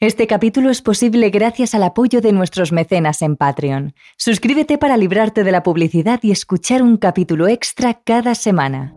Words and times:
Este 0.00 0.28
capítulo 0.28 0.70
es 0.70 0.80
posible 0.80 1.28
gracias 1.30 1.74
al 1.74 1.82
apoyo 1.82 2.20
de 2.20 2.30
nuestros 2.30 2.70
mecenas 2.70 3.20
en 3.20 3.34
Patreon. 3.34 3.94
Suscríbete 4.16 4.78
para 4.78 4.96
librarte 4.96 5.42
de 5.42 5.50
la 5.50 5.64
publicidad 5.64 6.20
y 6.22 6.30
escuchar 6.30 6.84
un 6.84 6.98
capítulo 6.98 7.48
extra 7.48 7.94
cada 7.94 8.36
semana. 8.36 8.94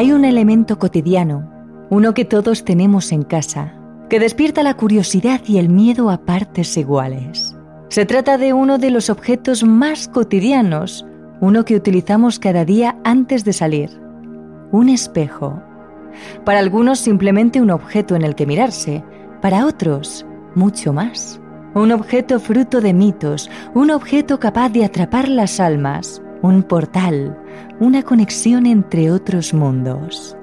Hay 0.00 0.12
un 0.12 0.24
elemento 0.24 0.78
cotidiano, 0.78 1.46
uno 1.90 2.14
que 2.14 2.24
todos 2.24 2.64
tenemos 2.64 3.12
en 3.12 3.22
casa, 3.22 3.74
que 4.08 4.18
despierta 4.18 4.62
la 4.62 4.72
curiosidad 4.72 5.42
y 5.46 5.58
el 5.58 5.68
miedo 5.68 6.08
a 6.08 6.24
partes 6.24 6.74
iguales. 6.78 7.54
Se 7.88 8.06
trata 8.06 8.38
de 8.38 8.54
uno 8.54 8.78
de 8.78 8.90
los 8.90 9.10
objetos 9.10 9.62
más 9.62 10.08
cotidianos, 10.08 11.04
uno 11.42 11.66
que 11.66 11.76
utilizamos 11.76 12.38
cada 12.38 12.64
día 12.64 12.96
antes 13.04 13.44
de 13.44 13.52
salir, 13.52 13.90
un 14.72 14.88
espejo. 14.88 15.62
Para 16.46 16.60
algunos 16.60 16.98
simplemente 16.98 17.60
un 17.60 17.70
objeto 17.70 18.16
en 18.16 18.22
el 18.22 18.34
que 18.34 18.46
mirarse, 18.46 19.04
para 19.42 19.66
otros 19.66 20.24
mucho 20.54 20.94
más. 20.94 21.42
Un 21.74 21.92
objeto 21.92 22.40
fruto 22.40 22.80
de 22.80 22.94
mitos, 22.94 23.50
un 23.74 23.90
objeto 23.90 24.40
capaz 24.40 24.70
de 24.70 24.86
atrapar 24.86 25.28
las 25.28 25.60
almas, 25.60 26.22
un 26.42 26.62
portal, 26.62 27.36
una 27.80 28.02
conexión 28.02 28.66
entre 28.66 29.10
otros 29.10 29.52
mundos. 29.54 30.36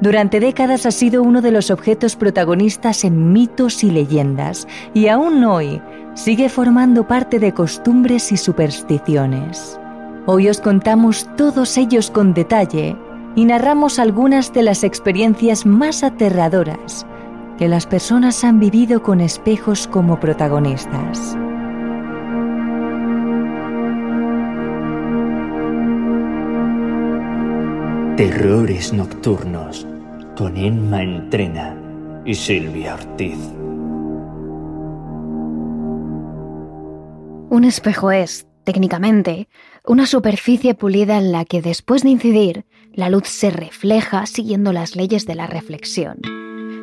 Durante 0.00 0.40
décadas 0.40 0.86
ha 0.86 0.90
sido 0.90 1.22
uno 1.22 1.42
de 1.42 1.50
los 1.50 1.70
objetos 1.70 2.16
protagonistas 2.16 3.04
en 3.04 3.32
mitos 3.32 3.84
y 3.84 3.90
leyendas, 3.90 4.66
y 4.94 5.08
aún 5.08 5.44
hoy 5.44 5.82
sigue 6.14 6.48
formando 6.48 7.06
parte 7.06 7.38
de 7.38 7.52
costumbres 7.52 8.32
y 8.32 8.36
supersticiones. 8.36 9.78
Hoy 10.26 10.48
os 10.48 10.60
contamos 10.60 11.28
todos 11.36 11.76
ellos 11.76 12.10
con 12.10 12.34
detalle 12.34 12.96
y 13.36 13.44
narramos 13.44 13.98
algunas 13.98 14.52
de 14.52 14.62
las 14.62 14.82
experiencias 14.82 15.66
más 15.66 16.02
aterradoras 16.02 17.06
que 17.58 17.68
las 17.68 17.86
personas 17.86 18.44
han 18.44 18.58
vivido 18.58 19.02
con 19.02 19.20
espejos 19.20 19.86
como 19.86 20.18
protagonistas. 20.20 21.36
Terrores 28.16 28.94
Nocturnos 28.94 29.86
con 30.38 30.56
Emma 30.56 31.02
Entrena 31.02 31.76
y 32.24 32.34
Silvia 32.34 32.94
Ortiz. 32.94 33.36
Un 37.50 37.64
espejo 37.64 38.10
es, 38.10 38.46
técnicamente, 38.64 39.48
una 39.84 40.06
superficie 40.06 40.74
pulida 40.74 41.18
en 41.18 41.30
la 41.30 41.44
que 41.44 41.60
después 41.60 42.04
de 42.04 42.08
incidir, 42.08 42.64
la 42.94 43.10
luz 43.10 43.28
se 43.28 43.50
refleja 43.50 44.24
siguiendo 44.24 44.72
las 44.72 44.96
leyes 44.96 45.26
de 45.26 45.34
la 45.34 45.46
reflexión. 45.46 46.16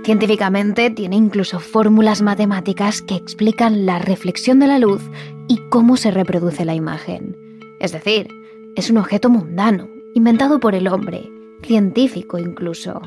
Científicamente 0.05 0.91
tiene 0.91 1.15
incluso 1.15 1.59
fórmulas 1.59 2.21
matemáticas 2.21 3.01
que 3.01 3.15
explican 3.15 3.87
la 3.87 3.97
reflexión 3.97 4.59
de 4.59 4.67
la 4.67 4.77
luz 4.77 5.01
y 5.47 5.57
cómo 5.71 5.97
se 5.97 6.11
reproduce 6.11 6.63
la 6.63 6.75
imagen. 6.75 7.35
Es 7.79 7.91
decir, 7.91 8.27
es 8.75 8.91
un 8.91 8.97
objeto 8.97 9.31
mundano, 9.31 9.92
inventado 10.13 10.59
por 10.59 10.75
el 10.75 10.87
hombre, 10.87 11.31
científico 11.63 12.37
incluso. 12.37 13.01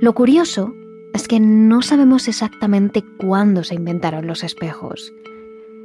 Lo 0.00 0.14
curioso 0.14 0.74
es 1.14 1.28
que 1.28 1.40
no 1.40 1.82
sabemos 1.82 2.28
exactamente 2.28 3.04
cuándo 3.18 3.64
se 3.64 3.74
inventaron 3.74 4.26
los 4.26 4.44
espejos. 4.44 5.12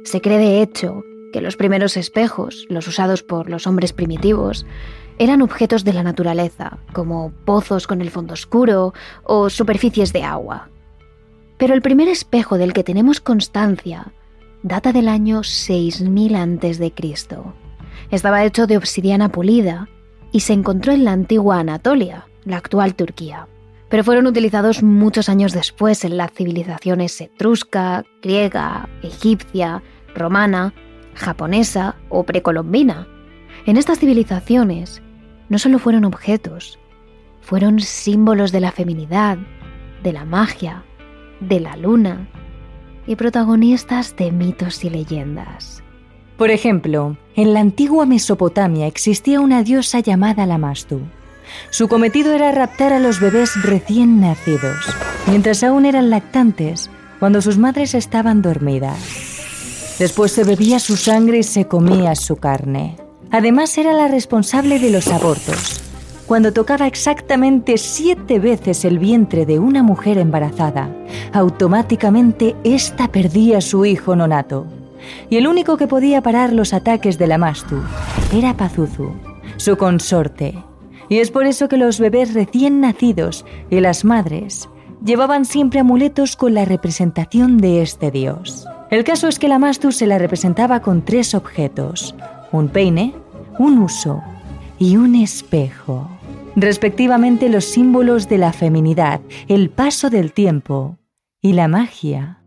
Se 0.04 0.20
cree 0.20 0.38
de 0.38 0.62
hecho 0.62 1.04
que 1.32 1.40
los 1.40 1.56
primeros 1.56 1.96
espejos, 1.96 2.66
los 2.68 2.86
usados 2.86 3.22
por 3.22 3.50
los 3.50 3.66
hombres 3.66 3.92
primitivos, 3.92 4.66
eran 5.18 5.42
objetos 5.42 5.84
de 5.84 5.92
la 5.92 6.02
naturaleza, 6.02 6.78
como 6.92 7.32
pozos 7.44 7.86
con 7.86 8.00
el 8.00 8.10
fondo 8.10 8.34
oscuro 8.34 8.94
o 9.24 9.50
superficies 9.50 10.12
de 10.12 10.22
agua. 10.22 10.68
Pero 11.58 11.74
el 11.74 11.82
primer 11.82 12.08
espejo 12.08 12.58
del 12.58 12.72
que 12.72 12.84
tenemos 12.84 13.20
constancia 13.20 14.12
data 14.62 14.92
del 14.92 15.08
año 15.08 15.44
6000 15.44 16.34
a.C. 16.34 16.92
Estaba 18.10 18.44
hecho 18.44 18.66
de 18.66 18.76
obsidiana 18.76 19.28
pulida 19.30 19.88
y 20.34 20.40
se 20.40 20.52
encontró 20.52 20.92
en 20.92 21.04
la 21.04 21.12
antigua 21.12 21.60
Anatolia, 21.60 22.26
la 22.44 22.56
actual 22.56 22.96
Turquía. 22.96 23.46
Pero 23.88 24.02
fueron 24.02 24.26
utilizados 24.26 24.82
muchos 24.82 25.28
años 25.28 25.52
después 25.52 26.04
en 26.04 26.16
las 26.16 26.32
civilizaciones 26.32 27.20
etrusca, 27.20 28.04
griega, 28.20 28.88
egipcia, 29.04 29.80
romana, 30.12 30.74
japonesa 31.14 31.94
o 32.08 32.24
precolombina. 32.24 33.06
En 33.64 33.76
estas 33.76 34.00
civilizaciones 34.00 35.02
no 35.48 35.60
solo 35.60 35.78
fueron 35.78 36.04
objetos, 36.04 36.80
fueron 37.40 37.78
símbolos 37.78 38.50
de 38.50 38.58
la 38.58 38.72
feminidad, 38.72 39.38
de 40.02 40.12
la 40.12 40.24
magia, 40.24 40.82
de 41.38 41.60
la 41.60 41.76
luna 41.76 42.26
y 43.06 43.14
protagonistas 43.14 44.16
de 44.16 44.32
mitos 44.32 44.82
y 44.82 44.90
leyendas. 44.90 45.83
Por 46.36 46.50
ejemplo, 46.50 47.16
en 47.36 47.54
la 47.54 47.60
antigua 47.60 48.06
Mesopotamia 48.06 48.88
existía 48.88 49.40
una 49.40 49.62
diosa 49.62 50.00
llamada 50.00 50.46
Lamastu. 50.46 51.00
Su 51.70 51.86
cometido 51.86 52.32
era 52.32 52.50
raptar 52.50 52.92
a 52.92 52.98
los 52.98 53.20
bebés 53.20 53.50
recién 53.62 54.20
nacidos, 54.20 54.84
mientras 55.28 55.62
aún 55.62 55.86
eran 55.86 56.10
lactantes, 56.10 56.90
cuando 57.20 57.40
sus 57.40 57.56
madres 57.56 57.94
estaban 57.94 58.42
dormidas. 58.42 58.98
Después 60.00 60.32
se 60.32 60.42
bebía 60.42 60.80
su 60.80 60.96
sangre 60.96 61.38
y 61.38 61.42
se 61.44 61.68
comía 61.68 62.16
su 62.16 62.36
carne. 62.36 62.96
Además 63.30 63.78
era 63.78 63.92
la 63.92 64.08
responsable 64.08 64.80
de 64.80 64.90
los 64.90 65.06
abortos. 65.08 65.80
Cuando 66.26 66.52
tocaba 66.52 66.88
exactamente 66.88 67.78
siete 67.78 68.40
veces 68.40 68.84
el 68.84 68.98
vientre 68.98 69.46
de 69.46 69.60
una 69.60 69.84
mujer 69.84 70.18
embarazada, 70.18 70.90
automáticamente 71.32 72.56
ésta 72.64 73.06
perdía 73.06 73.60
su 73.60 73.84
hijo 73.84 74.16
nonato 74.16 74.66
y 75.30 75.36
el 75.36 75.46
único 75.46 75.76
que 75.76 75.86
podía 75.86 76.22
parar 76.22 76.52
los 76.52 76.72
ataques 76.72 77.18
de 77.18 77.26
la 77.26 77.38
Mastu 77.38 77.80
era 78.32 78.56
Pazuzu, 78.56 79.12
su 79.56 79.76
consorte. 79.76 80.54
Y 81.08 81.18
es 81.18 81.30
por 81.30 81.46
eso 81.46 81.68
que 81.68 81.76
los 81.76 82.00
bebés 82.00 82.34
recién 82.34 82.80
nacidos 82.80 83.44
y 83.70 83.80
las 83.80 84.04
madres 84.04 84.68
llevaban 85.04 85.44
siempre 85.44 85.80
amuletos 85.80 86.36
con 86.36 86.54
la 86.54 86.64
representación 86.64 87.58
de 87.58 87.82
este 87.82 88.10
dios. 88.10 88.66
El 88.90 89.04
caso 89.04 89.28
es 89.28 89.38
que 89.38 89.48
la 89.48 89.58
Mastu 89.58 89.92
se 89.92 90.06
la 90.06 90.18
representaba 90.18 90.80
con 90.80 91.02
tres 91.02 91.34
objetos, 91.34 92.14
un 92.52 92.68
peine, 92.68 93.14
un 93.58 93.78
uso 93.78 94.22
y 94.78 94.96
un 94.96 95.14
espejo, 95.14 96.08
respectivamente 96.56 97.48
los 97.48 97.64
símbolos 97.64 98.28
de 98.28 98.38
la 98.38 98.52
feminidad, 98.52 99.20
el 99.48 99.70
paso 99.70 100.10
del 100.10 100.32
tiempo 100.32 100.98
y 101.40 101.52
la 101.52 101.68
magia. 101.68 102.43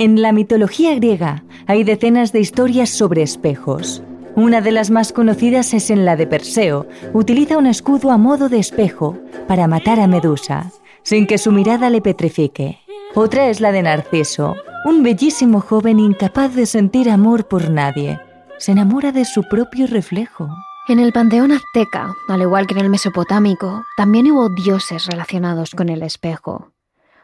En 0.00 0.22
la 0.22 0.30
mitología 0.30 0.94
griega 0.94 1.42
hay 1.66 1.82
decenas 1.82 2.30
de 2.30 2.38
historias 2.38 2.88
sobre 2.88 3.22
espejos. 3.22 4.00
Una 4.36 4.60
de 4.60 4.70
las 4.70 4.90
más 4.90 5.12
conocidas 5.12 5.74
es 5.74 5.90
en 5.90 6.04
la 6.04 6.14
de 6.14 6.28
Perseo. 6.28 6.86
Utiliza 7.14 7.58
un 7.58 7.66
escudo 7.66 8.12
a 8.12 8.16
modo 8.16 8.48
de 8.48 8.60
espejo 8.60 9.18
para 9.48 9.66
matar 9.66 9.98
a 9.98 10.06
Medusa, 10.06 10.70
sin 11.02 11.26
que 11.26 11.36
su 11.36 11.50
mirada 11.50 11.90
le 11.90 12.00
petrifique. 12.00 12.78
Otra 13.16 13.48
es 13.48 13.60
la 13.60 13.72
de 13.72 13.82
Narciso, 13.82 14.54
un 14.84 15.02
bellísimo 15.02 15.60
joven 15.60 15.98
incapaz 15.98 16.54
de 16.54 16.66
sentir 16.66 17.10
amor 17.10 17.48
por 17.48 17.68
nadie. 17.68 18.20
Se 18.58 18.70
enamora 18.70 19.10
de 19.10 19.24
su 19.24 19.42
propio 19.48 19.88
reflejo. 19.88 20.48
En 20.86 21.00
el 21.00 21.12
panteón 21.12 21.50
azteca, 21.50 22.14
al 22.28 22.42
igual 22.42 22.68
que 22.68 22.74
en 22.74 22.80
el 22.82 22.88
mesopotámico, 22.88 23.82
también 23.96 24.30
hubo 24.30 24.48
dioses 24.48 25.06
relacionados 25.06 25.74
con 25.74 25.88
el 25.88 26.04
espejo. 26.04 26.70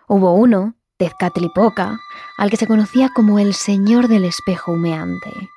Hubo 0.09 0.35
uno, 0.35 0.75
Tezcatlipoca, 0.99 1.99
al 2.39 2.51
que 2.51 2.57
se 2.57 2.67
conocía 2.67 3.09
como 3.15 3.39
el 3.39 3.55
Señor 3.55 4.09
del 4.09 4.25
Espejo 4.25 4.73
Humeante, 4.73 5.51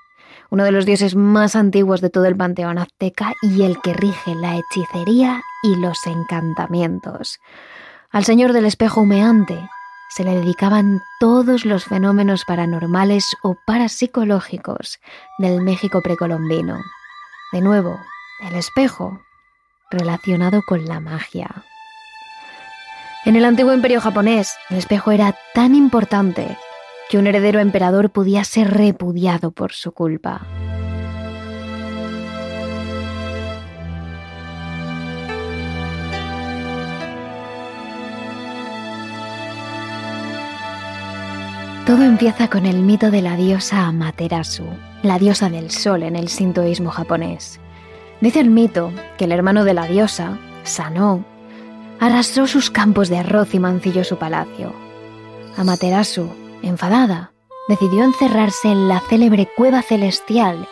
uno 0.50 0.64
de 0.64 0.72
los 0.72 0.86
dioses 0.86 1.16
más 1.16 1.56
antiguos 1.56 2.02
de 2.02 2.10
todo 2.10 2.26
el 2.26 2.36
panteón 2.38 2.78
azteca 2.78 3.34
y 3.42 3.64
el 3.64 3.80
que 3.82 3.94
rige 3.94 4.36
la 4.36 4.58
hechicería 4.58 5.42
y 5.64 5.76
los 5.76 6.06
encantamientos. 6.08 7.40
Al 8.10 8.26
Señor 8.26 8.54
del 8.54 8.66
Espejo 8.66 9.02
Humeante 9.02 9.70
se 10.10 10.24
le 10.24 10.36
dedicaban 10.36 11.02
todos 11.20 11.66
los 11.66 11.86
fenómenos 11.86 12.46
paranormales 12.46 13.36
o 13.44 13.56
parapsicológicos 13.66 15.00
del 15.38 15.62
México 15.62 16.02
precolombino. 16.02 16.82
De 17.52 17.62
nuevo, 17.62 18.00
el 18.42 18.56
espejo 18.56 19.22
relacionado 19.92 20.62
con 20.64 20.86
la 20.86 21.00
magia. 21.00 21.64
En 23.26 23.36
el 23.36 23.46
antiguo 23.46 23.74
imperio 23.74 24.00
japonés, 24.00 24.56
el 24.70 24.78
espejo 24.78 25.12
era 25.12 25.36
tan 25.54 25.76
importante 25.76 26.58
que 27.10 27.18
un 27.18 27.28
heredero 27.28 27.60
emperador 27.60 28.10
podía 28.10 28.44
ser 28.44 28.74
repudiado 28.74 29.52
por 29.52 29.74
su 29.74 29.92
culpa. 29.92 30.46
Todo 41.86 42.04
empieza 42.04 42.50
con 42.50 42.66
el 42.66 42.82
mito 42.82 43.12
de 43.12 43.22
la 43.22 43.38
diosa 43.38 43.88
Amaterasu, 43.88 44.66
la 45.04 45.20
diosa 45.20 45.50
del 45.50 45.72
sol 45.72 46.04
en 46.04 46.18
el 46.18 46.28
sintoísmo 46.28 46.92
japonés. 46.92 47.62
Dice 48.20 48.42
el 48.42 48.50
mito 48.50 48.92
que 49.18 49.24
el 49.24 49.32
hermano 49.32 49.64
de 49.64 49.74
la 49.74 49.88
diosa, 49.88 50.38
Sanō, 50.66 51.24
arrastró 52.00 52.48
sus 52.48 52.70
campos 52.70 53.10
de 53.10 53.18
arroz 53.18 53.54
y 53.54 53.60
mancilló 53.60 54.04
su 54.04 54.18
palacio. 54.18 54.74
Amaterasu, 55.56 56.30
enfadada, 56.62 57.34
decidió 57.68 58.04
encerrarse 58.04 58.70
en 58.70 58.88
la 58.88 59.00
célebre 59.00 59.50
cueva 59.56 59.82
celestial 59.82 60.68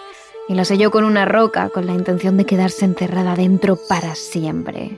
y 0.48 0.54
la 0.54 0.66
selló 0.66 0.92
con 0.92 1.04
una 1.04 1.25
roca 1.25 1.69
con 1.69 1.88
la 1.88 1.94
intención 1.94 2.38
de 2.38 2.45
quedarse 2.45 2.86
encerrada 2.86 3.36
dentro 3.36 3.77
para 3.89 4.16
siempre. 4.16 4.98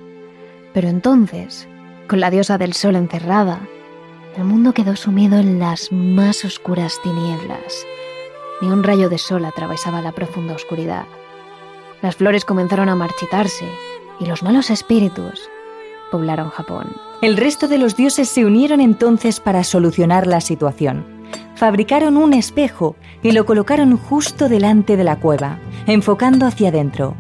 Pero 0.74 0.90
entonces, 0.90 1.68
con 2.08 2.20
la 2.20 2.30
diosa 2.30 2.58
del 2.58 2.74
sol 2.74 2.96
encerrada, 2.96 3.62
el 4.36 4.44
mundo 4.44 4.74
quedó 4.74 4.96
sumido 4.96 5.40
en 5.40 5.60
las 5.60 5.92
más 5.92 6.44
oscuras 6.46 7.00
tinieblas. 7.02 7.86
Ni 8.62 8.68
un 8.68 8.84
rayo 8.84 9.10
de 9.10 9.18
sol 9.18 9.46
atravesaba 9.46 10.02
la 10.02 10.12
profunda 10.12 10.54
oscuridad. 10.54 11.06
Las 12.02 12.18
flores 12.18 12.46
comenzaron 12.46 12.90
a 12.90 12.96
marchitarse 12.96 13.66
y 14.20 14.26
los 14.26 14.44
malos 14.44 14.70
espíritus 14.70 15.50
poblaron 16.12 16.50
Japón. 16.50 16.88
El 17.22 17.38
resto 17.38 17.68
de 17.68 17.78
los 17.78 17.96
dioses 17.96 18.30
se 18.30 18.46
unieron 18.46 18.80
entonces 18.82 19.40
para 19.40 19.64
solucionar 19.64 20.28
la 20.28 20.42
situación. 20.42 21.06
Fabricaron 21.56 22.18
un 22.18 22.34
espejo 22.34 22.96
y 23.24 23.32
lo 23.32 23.46
colocaron 23.46 23.98
justo 23.98 24.48
delante 24.50 24.96
de 24.98 25.04
la 25.04 25.20
cueva, 25.20 25.60
enfocando 25.88 26.46
hacia 26.46 26.70
adentro. 26.70 27.16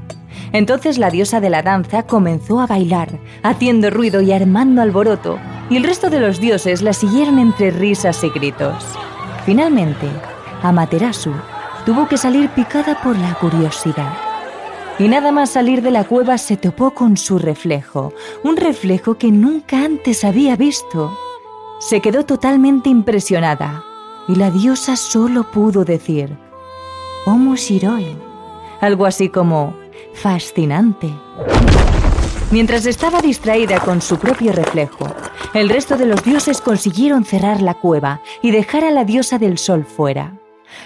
Entonces 0.54 0.98
la 0.98 1.10
diosa 1.10 1.39
de 1.39 1.50
la 1.50 1.63
danza 1.63 2.04
comenzó 2.04 2.60
a 2.60 2.68
bailar, 2.68 3.19
haciendo 3.44 3.89
ruido 3.89 4.22
y 4.22 4.31
armando 4.31 4.81
alboroto, 4.81 5.40
y 5.69 5.78
el 5.78 5.83
resto 5.83 6.10
de 6.10 6.19
los 6.19 6.40
dioses 6.40 6.81
la 6.81 6.94
siguieron 6.94 7.40
entre 7.40 7.72
risas 7.72 8.24
y 8.24 8.30
gritos. 8.30 8.86
Finalmente, 9.45 10.07
Amaterasu 10.62 11.31
tuvo 11.86 12.07
que 12.07 12.18
salir 12.18 12.50
picada 12.50 13.01
por 13.01 13.18
la 13.18 13.33
curiosidad. 13.36 14.26
Y 14.99 15.07
nada 15.07 15.31
más 15.31 15.51
salir 15.51 15.83
de 15.83 15.91
la 15.91 16.05
cueva 16.05 16.39
se 16.39 16.57
topó 16.57 16.91
con 16.91 17.17
su 17.17 17.38
reflejo, 17.38 18.13
un 18.44 18.57
reflejo 18.57 19.15
que 19.15 19.31
nunca 19.31 19.85
antes 19.85 20.23
había 20.23 20.55
visto. 20.55 21.15
Se 21.79 22.01
quedó 22.01 22.25
totalmente 22.25 22.89
impresionada 22.89 23.83
y 24.27 24.35
la 24.35 24.49
diosa 24.49 24.95
solo 24.95 25.44
pudo 25.51 25.85
decir, 25.85 26.35
Omo 27.27 27.55
Shiroi, 27.55 28.17
algo 28.81 29.05
así 29.05 29.29
como, 29.29 29.75
fascinante. 30.13 31.11
Mientras 32.49 32.88
estaba 32.88 33.21
distraída 33.21 33.79
con 33.79 34.01
su 34.01 34.17
propio 34.17 34.51
reflejo, 34.51 35.05
el 35.53 35.69
resto 35.69 35.95
de 35.97 36.07
los 36.07 36.23
dioses 36.23 36.59
consiguieron 36.59 37.23
cerrar 37.23 37.61
la 37.61 37.75
cueva 37.75 38.21
y 38.41 38.49
dejar 38.49 38.83
a 38.83 38.91
la 38.91 39.05
diosa 39.05 39.38
del 39.38 39.59
sol 39.59 39.85
fuera. 39.85 40.39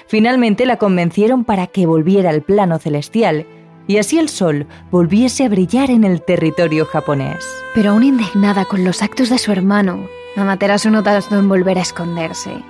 Finalmente 0.08 0.66
la 0.66 0.78
convencieron 0.78 1.46
para 1.46 1.68
que 1.68 1.86
volviera 1.86 2.30
al 2.30 2.42
plano 2.42 2.78
celestial 2.78 3.46
y 3.88 3.98
así 3.98 4.20
el 4.20 4.30
sol 4.30 4.68
volviese 4.92 5.46
a 5.46 5.50
brillar 5.50 5.90
en 5.90 6.04
el 6.04 6.22
territorio 6.22 6.86
japonés. 6.86 7.46
Pero 7.74 7.92
aún 7.92 8.04
indignada 8.04 8.66
con 8.66 8.84
los 8.84 9.02
actos 9.02 9.30
de 9.30 9.38
su 9.38 9.52
hermano, 9.52 10.08
Amaterasu 10.36 10.90
no 10.90 11.04
tardó 11.04 11.40
en 11.40 11.50
volver 11.50 11.78
a 11.78 11.82
esconderse. 11.82 12.64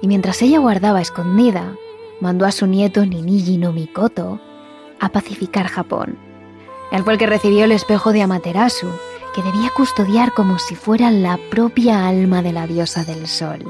Y 0.00 0.08
mientras 0.08 0.40
ella 0.42 0.58
guardaba 0.58 1.00
escondida, 1.00 1.74
mandó 2.20 2.46
a 2.46 2.52
su 2.52 2.66
nieto 2.66 3.04
Ninigi 3.04 3.58
no 3.58 3.72
Mikoto 3.72 4.40
a 5.00 5.08
pacificar 5.08 5.66
Japón 5.66 6.16
él 6.92 7.04
fue 7.04 7.14
el 7.14 7.18
que 7.18 7.26
recibió 7.26 7.64
el 7.64 7.72
espejo 7.72 8.12
de 8.12 8.20
Amaterasu, 8.20 8.86
que 9.34 9.42
debía 9.42 9.70
custodiar 9.74 10.34
como 10.34 10.58
si 10.58 10.74
fuera 10.74 11.10
la 11.10 11.38
propia 11.50 12.06
alma 12.06 12.42
de 12.42 12.52
la 12.52 12.66
diosa 12.66 13.02
del 13.02 13.26
sol. 13.26 13.64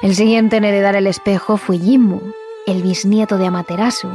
El 0.00 0.14
siguiente 0.14 0.56
en 0.56 0.64
heredar 0.64 0.96
el 0.96 1.06
espejo 1.06 1.58
fue 1.58 1.78
Jimmu, 1.78 2.20
el 2.66 2.82
bisnieto 2.82 3.36
de 3.36 3.46
Amaterasu, 3.46 4.08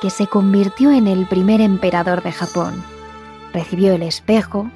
que 0.00 0.10
se 0.10 0.26
convirtió 0.26 0.92
en 0.92 1.06
el 1.06 1.26
primer 1.26 1.60
emperador 1.60 2.22
de 2.22 2.32
Japón. 2.32 2.82
Recibió 3.52 3.92
el 3.92 4.02
espejo, 4.02 4.70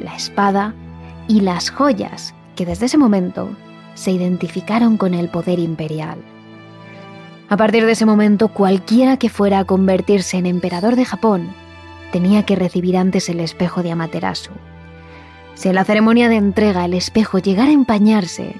la 0.00 0.14
espada 0.16 0.74
y 1.28 1.40
las 1.40 1.70
joyas 1.70 2.34
que 2.56 2.66
desde 2.66 2.86
ese 2.86 2.98
momento 2.98 3.50
se 3.94 4.10
identificaron 4.10 4.96
con 4.96 5.14
el 5.14 5.28
poder 5.28 5.58
imperial. 5.58 6.18
A 7.48 7.56
partir 7.56 7.86
de 7.86 7.92
ese 7.92 8.06
momento, 8.06 8.48
cualquiera 8.48 9.16
que 9.16 9.28
fuera 9.28 9.60
a 9.60 9.64
convertirse 9.64 10.38
en 10.38 10.46
emperador 10.46 10.96
de 10.96 11.04
Japón 11.04 11.48
tenía 12.10 12.44
que 12.44 12.56
recibir 12.56 12.96
antes 12.96 13.28
el 13.28 13.40
espejo 13.40 13.82
de 13.82 13.92
Amaterasu. 13.92 14.52
Si 15.54 15.68
en 15.68 15.74
la 15.74 15.84
ceremonia 15.84 16.28
de 16.28 16.36
entrega 16.36 16.84
el 16.84 16.94
espejo 16.94 17.38
llegara 17.38 17.70
a 17.70 17.74
empañarse, 17.74 18.56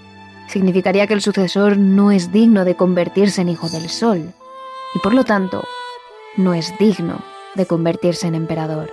significaría 0.48 1.06
que 1.06 1.14
el 1.14 1.22
sucesor 1.22 1.76
no 1.76 2.10
es 2.10 2.30
digno 2.30 2.64
de 2.64 2.76
convertirse 2.76 3.40
en 3.40 3.48
hijo 3.48 3.68
del 3.68 3.88
sol 3.88 4.32
y 4.94 4.98
por 5.00 5.14
lo 5.14 5.24
tanto 5.24 5.64
no 6.36 6.54
es 6.54 6.72
digno 6.78 7.22
de 7.54 7.66
convertirse 7.66 8.26
en 8.26 8.34
emperador. 8.34 8.90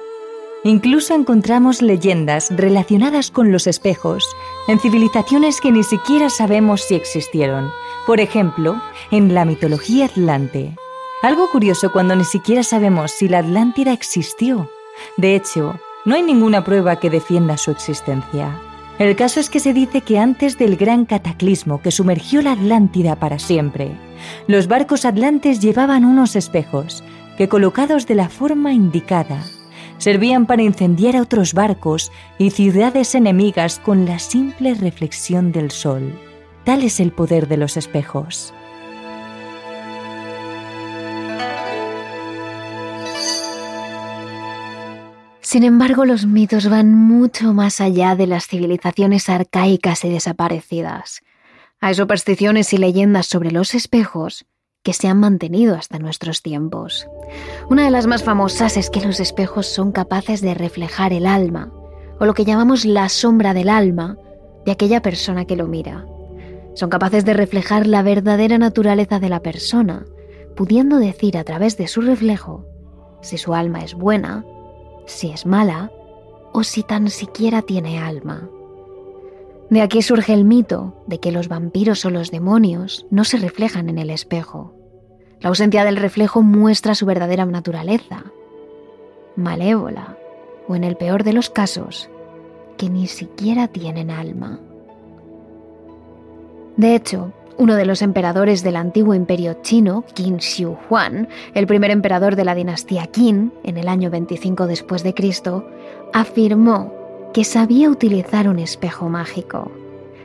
Incluso 0.64 1.16
encontramos 1.16 1.82
leyendas 1.82 2.50
relacionadas 2.56 3.32
con 3.32 3.52
los 3.52 3.66
espejos 3.66 4.28
en 4.68 4.80
civilizaciones 4.80 5.60
que 5.60 5.72
ni 5.72 5.84
siquiera 5.84 6.30
sabemos 6.30 6.82
si 6.82 6.96
existieron. 6.96 7.72
Por 8.06 8.20
ejemplo, 8.20 8.80
en 9.10 9.34
la 9.34 9.44
mitología 9.46 10.06
atlante, 10.06 10.76
algo 11.24 11.50
curioso 11.50 11.92
cuando 11.92 12.16
ni 12.16 12.24
siquiera 12.24 12.64
sabemos 12.64 13.12
si 13.12 13.28
la 13.28 13.40
Atlántida 13.40 13.94
existió. 13.94 14.70
De 15.18 15.36
hecho, 15.36 15.80
no 16.04 16.16
hay 16.16 16.24
ninguna 16.24 16.64
prueba 16.64 16.96
que 16.96 17.12
defienda 17.12 17.58
su 17.58 17.70
existencia. 17.70 18.60
El 18.98 19.16
caso 19.16 19.40
es 19.40 19.50
que 19.50 19.60
se 19.60 19.74
dice 19.74 20.02
que 20.02 20.20
antes 20.20 20.58
del 20.58 20.78
gran 20.78 21.06
cataclismo 21.06 21.82
que 21.82 21.92
sumergió 21.92 22.42
la 22.42 22.54
Atlántida 22.54 23.16
para 23.16 23.40
siempre, 23.40 23.92
los 24.48 24.68
barcos 24.68 25.06
atlantes 25.06 25.60
llevaban 25.60 26.06
unos 26.06 26.36
espejos 26.36 27.04
que 27.42 27.50
colocados 27.50 28.06
de 28.06 28.14
la 28.14 28.30
forma 28.30 28.72
indicada, 28.72 29.42
servían 29.98 30.46
para 30.46 30.62
incendiar 30.62 31.16
a 31.16 31.24
otros 31.24 31.56
barcos 31.56 32.12
y 32.38 32.52
ciudades 32.52 33.16
enemigas 33.16 33.80
con 33.80 34.06
la 34.06 34.20
simple 34.20 34.76
reflexión 34.76 35.52
del 35.52 35.72
sol. 35.72 36.14
Tal 36.66 36.84
es 36.84 37.00
el 37.00 37.12
poder 37.12 37.48
de 37.48 37.58
los 37.58 37.78
espejos. 37.78 38.54
Sin 45.40 45.64
embargo, 45.64 46.06
los 46.06 46.28
mitos 46.28 46.70
van 46.70 46.94
mucho 46.94 47.56
más 47.56 47.82
allá 47.82 48.16
de 48.16 48.28
las 48.28 48.46
civilizaciones 48.46 49.30
arcaicas 49.30 50.06
y 50.06 50.12
desaparecidas. 50.12 51.24
Hay 51.80 51.96
supersticiones 51.96 52.72
y 52.74 52.78
leyendas 52.78 53.26
sobre 53.26 53.50
los 53.50 53.74
espejos 53.74 54.46
que 54.84 54.94
se 54.94 55.08
han 55.08 55.20
mantenido 55.20 55.76
hasta 55.76 56.00
nuestros 56.00 56.42
tiempos. 56.42 57.08
Una 57.70 57.86
de 57.86 57.92
las 57.92 58.08
más 58.08 58.24
famosas 58.24 58.78
es 58.78 58.90
que 58.90 59.02
los 59.02 59.20
espejos 59.20 59.68
son 59.68 59.92
capaces 59.92 60.42
de 60.42 60.54
reflejar 60.54 61.14
el 61.14 61.26
alma, 61.26 61.72
o 62.20 62.26
lo 62.26 62.34
que 62.34 62.46
llamamos 62.46 62.86
la 62.86 63.10
sombra 63.10 63.54
del 63.54 63.70
alma, 63.70 64.18
de 64.66 64.72
aquella 64.72 65.02
persona 65.02 65.46
que 65.46 65.56
lo 65.56 65.68
mira. 65.68 66.06
Son 66.74 66.90
capaces 66.90 67.26
de 67.26 67.34
reflejar 67.34 67.88
la 67.88 68.04
verdadera 68.04 68.58
naturaleza 68.58 69.20
de 69.20 69.30
la 69.30 69.42
persona, 69.42 70.06
pudiendo 70.56 70.98
decir 70.98 71.38
a 71.38 71.44
través 71.44 71.78
de 71.78 71.88
su 71.88 72.02
reflejo 72.02 72.66
si 73.22 73.38
su 73.38 73.54
alma 73.54 73.84
es 73.84 73.94
buena 73.94 74.46
si 75.06 75.32
es 75.32 75.46
mala 75.46 75.92
o 76.54 76.64
si 76.64 76.84
tan 76.84 77.10
siquiera 77.10 77.62
tiene 77.62 78.00
alma. 78.00 78.50
De 79.72 79.82
aquí 79.82 80.02
surge 80.02 80.34
el 80.34 80.44
mito 80.44 80.94
de 81.08 81.22
que 81.22 81.32
los 81.32 81.48
vampiros 81.48 82.04
o 82.04 82.10
los 82.10 82.30
demonios 82.30 83.06
no 83.10 83.24
se 83.24 83.38
reflejan 83.38 83.88
en 83.88 84.00
el 84.00 84.10
espejo. 84.10 84.74
La 85.40 85.48
ausencia 85.48 85.86
del 85.86 85.96
reflejo 85.96 86.42
muestra 86.42 86.94
su 86.94 87.06
verdadera 87.06 87.46
naturaleza, 87.46 88.26
malévola, 89.38 90.18
o 90.68 90.76
en 90.76 90.84
el 90.84 90.98
peor 90.98 91.24
de 91.24 91.32
los 91.32 91.50
casos, 91.50 92.10
que 92.78 92.90
ni 92.90 93.08
siquiera 93.08 93.70
tienen 93.70 94.12
alma. 94.12 94.60
De 96.76 96.94
hecho, 96.94 97.32
uno 97.58 97.76
de 97.76 97.86
los 97.86 98.02
emperadores 98.02 98.64
del 98.64 98.76
antiguo 98.76 99.14
imperio 99.14 99.60
chino, 99.62 100.04
Qin 100.14 100.40
Shi 100.40 100.66
Huang, 100.66 101.30
el 101.54 101.66
primer 101.66 101.92
emperador 101.92 102.36
de 102.36 102.44
la 102.44 102.56
dinastía 102.56 103.08
Qin, 103.08 103.54
en 103.64 103.78
el 103.78 103.88
año 103.88 104.10
25 104.10 104.68
después 104.68 105.02
de 105.04 105.14
Cristo, 105.14 105.66
afirmó 106.12 107.01
que 107.34 107.44
sabía 107.44 107.90
utilizar 107.90 108.48
un 108.48 108.60
espejo 108.60 109.10
mágico. 109.10 109.72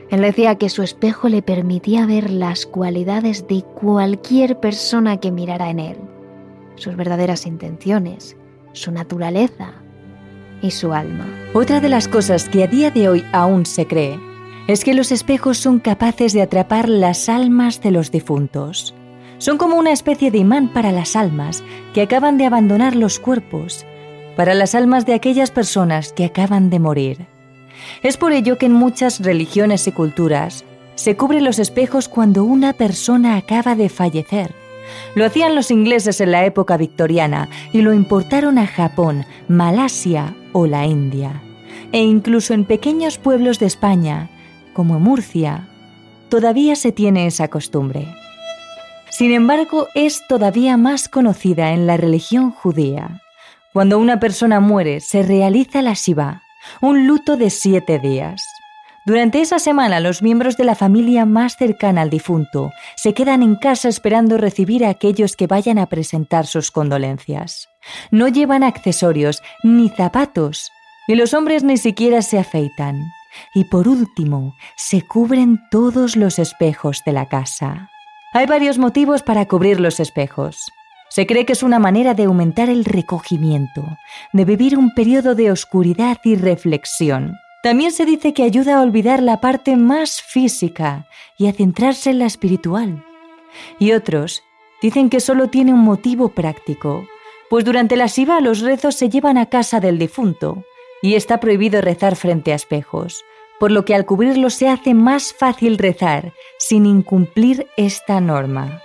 Él 0.09 0.21
decía 0.21 0.55
que 0.55 0.69
su 0.69 0.83
espejo 0.83 1.29
le 1.29 1.41
permitía 1.41 2.05
ver 2.05 2.29
las 2.29 2.65
cualidades 2.65 3.47
de 3.47 3.63
cualquier 3.63 4.59
persona 4.59 5.17
que 5.17 5.31
mirara 5.31 5.69
en 5.69 5.79
él, 5.79 5.97
sus 6.75 6.95
verdaderas 6.95 7.45
intenciones, 7.45 8.37
su 8.71 8.91
naturaleza 8.91 9.73
y 10.61 10.71
su 10.71 10.93
alma. 10.93 11.27
Otra 11.53 11.79
de 11.79 11.89
las 11.89 12.07
cosas 12.07 12.47
que 12.47 12.63
a 12.63 12.67
día 12.67 12.89
de 12.91 13.09
hoy 13.09 13.25
aún 13.33 13.65
se 13.65 13.85
cree 13.85 14.19
es 14.67 14.83
que 14.83 14.93
los 14.93 15.11
espejos 15.11 15.57
son 15.57 15.79
capaces 15.79 16.33
de 16.33 16.41
atrapar 16.41 16.89
las 16.89 17.29
almas 17.29 17.81
de 17.81 17.91
los 17.91 18.11
difuntos. 18.11 18.93
Son 19.37 19.57
como 19.57 19.77
una 19.77 19.91
especie 19.91 20.31
de 20.31 20.39
imán 20.39 20.73
para 20.73 20.91
las 20.91 21.15
almas 21.15 21.63
que 21.93 22.01
acaban 22.01 22.37
de 22.37 22.45
abandonar 22.45 22.95
los 22.95 23.19
cuerpos, 23.19 23.85
para 24.37 24.53
las 24.53 24.75
almas 24.75 25.05
de 25.05 25.15
aquellas 25.15 25.51
personas 25.51 26.13
que 26.13 26.23
acaban 26.23 26.69
de 26.69 26.79
morir. 26.79 27.25
Es 28.03 28.17
por 28.17 28.31
ello 28.31 28.57
que 28.57 28.67
en 28.67 28.73
muchas 28.73 29.19
religiones 29.19 29.87
y 29.87 29.91
culturas 29.91 30.63
se 30.95 31.17
cubre 31.17 31.41
los 31.41 31.59
espejos 31.59 32.07
cuando 32.07 32.43
una 32.43 32.73
persona 32.73 33.35
acaba 33.35 33.75
de 33.75 33.89
fallecer. 33.89 34.53
Lo 35.15 35.25
hacían 35.25 35.55
los 35.55 35.71
ingleses 35.71 36.21
en 36.21 36.31
la 36.31 36.45
época 36.45 36.77
victoriana 36.77 37.49
y 37.73 37.81
lo 37.81 37.93
importaron 37.93 38.57
a 38.59 38.67
Japón, 38.67 39.25
Malasia 39.47 40.35
o 40.53 40.67
la 40.67 40.85
India. 40.85 41.41
E 41.91 42.01
incluso 42.01 42.53
en 42.53 42.65
pequeños 42.65 43.17
pueblos 43.17 43.59
de 43.59 43.65
España, 43.65 44.29
como 44.73 44.99
Murcia, 44.99 45.67
todavía 46.29 46.75
se 46.75 46.91
tiene 46.91 47.25
esa 47.25 47.47
costumbre. 47.47 48.07
Sin 49.09 49.33
embargo, 49.33 49.87
es 49.95 50.21
todavía 50.27 50.77
más 50.77 51.09
conocida 51.09 51.71
en 51.71 51.87
la 51.87 51.97
religión 51.97 52.51
judía. 52.51 53.23
Cuando 53.77 53.99
una 53.99 54.19
persona 54.19 54.59
muere, 54.59 55.01
se 55.01 55.21
realiza 55.21 55.83
la 55.83 55.93
Shiva, 55.93 56.41
un 56.81 57.05
luto 57.05 57.37
de 57.37 57.51
siete 57.51 57.99
días. 57.99 58.41
Durante 59.05 59.39
esa 59.39 59.59
semana 59.59 59.99
los 59.99 60.23
miembros 60.23 60.57
de 60.57 60.63
la 60.63 60.73
familia 60.73 61.27
más 61.27 61.57
cercana 61.57 62.01
al 62.01 62.09
difunto 62.09 62.71
se 62.95 63.13
quedan 63.13 63.43
en 63.43 63.55
casa 63.55 63.87
esperando 63.87 64.39
recibir 64.39 64.83
a 64.83 64.89
aquellos 64.89 65.35
que 65.35 65.45
vayan 65.45 65.77
a 65.77 65.85
presentar 65.85 66.47
sus 66.47 66.71
condolencias. 66.71 67.69
No 68.09 68.27
llevan 68.27 68.63
accesorios 68.63 69.43
ni 69.61 69.89
zapatos 69.89 70.71
y 71.07 71.13
los 71.13 71.35
hombres 71.35 71.63
ni 71.63 71.77
siquiera 71.77 72.23
se 72.23 72.39
afeitan. 72.39 72.99
Y 73.53 73.65
por 73.65 73.87
último, 73.87 74.55
se 74.75 75.03
cubren 75.03 75.59
todos 75.69 76.15
los 76.15 76.39
espejos 76.39 77.03
de 77.05 77.11
la 77.11 77.27
casa. 77.27 77.91
Hay 78.33 78.47
varios 78.47 78.79
motivos 78.79 79.21
para 79.21 79.45
cubrir 79.45 79.79
los 79.79 79.99
espejos. 79.99 80.65
Se 81.17 81.25
cree 81.25 81.47
que 81.47 81.53
es 81.53 81.63
una 81.63 81.79
manera 81.79 82.13
de 82.13 82.25
aumentar 82.25 82.69
el 82.69 82.85
recogimiento, 82.85 83.97
de 84.33 84.45
vivir 84.45 84.77
un 84.77 84.93
periodo 84.93 85.33
de 85.33 85.49
oscuridad 85.49 86.19
y 86.23 86.35
reflexión 86.35 87.33
también 87.63 87.91
se 87.91 88.05
dice 88.05 88.35
que 88.35 88.43
ayuda 88.43 88.77
a 88.77 88.83
olvidar 88.83 89.23
la 89.23 89.41
parte 89.41 89.77
más 89.77 90.21
física 90.21 91.07
y 91.39 91.47
a 91.47 91.53
centrarse 91.53 92.11
en 92.11 92.19
la 92.19 92.27
espiritual. 92.27 93.03
Y 93.79 93.93
otros 93.93 94.43
dicen 94.79 95.09
que 95.09 95.19
solo 95.19 95.47
tiene 95.47 95.73
un 95.73 95.79
motivo 95.79 96.29
práctico, 96.29 97.07
pues 97.49 97.65
durante 97.65 97.97
la 97.97 98.09
Siva 98.09 98.39
los 98.39 98.59
rezos 98.59 98.93
se 98.93 99.09
llevan 99.09 99.39
a 99.39 99.47
casa 99.47 99.79
del 99.79 99.97
difunto 99.97 100.65
y 101.01 101.15
está 101.15 101.39
prohibido 101.39 101.81
rezar 101.81 102.15
frente 102.15 102.51
a 102.51 102.55
espejos, 102.55 103.25
por 103.59 103.71
lo 103.71 103.85
que 103.85 103.95
al 103.95 104.05
cubrirlos 104.05 104.53
se 104.53 104.69
hace 104.69 104.93
más 104.93 105.33
fácil 105.33 105.79
rezar 105.79 106.31
sin 106.59 106.85
incumplir 106.85 107.65
esta 107.75 108.21
norma. 108.21 108.83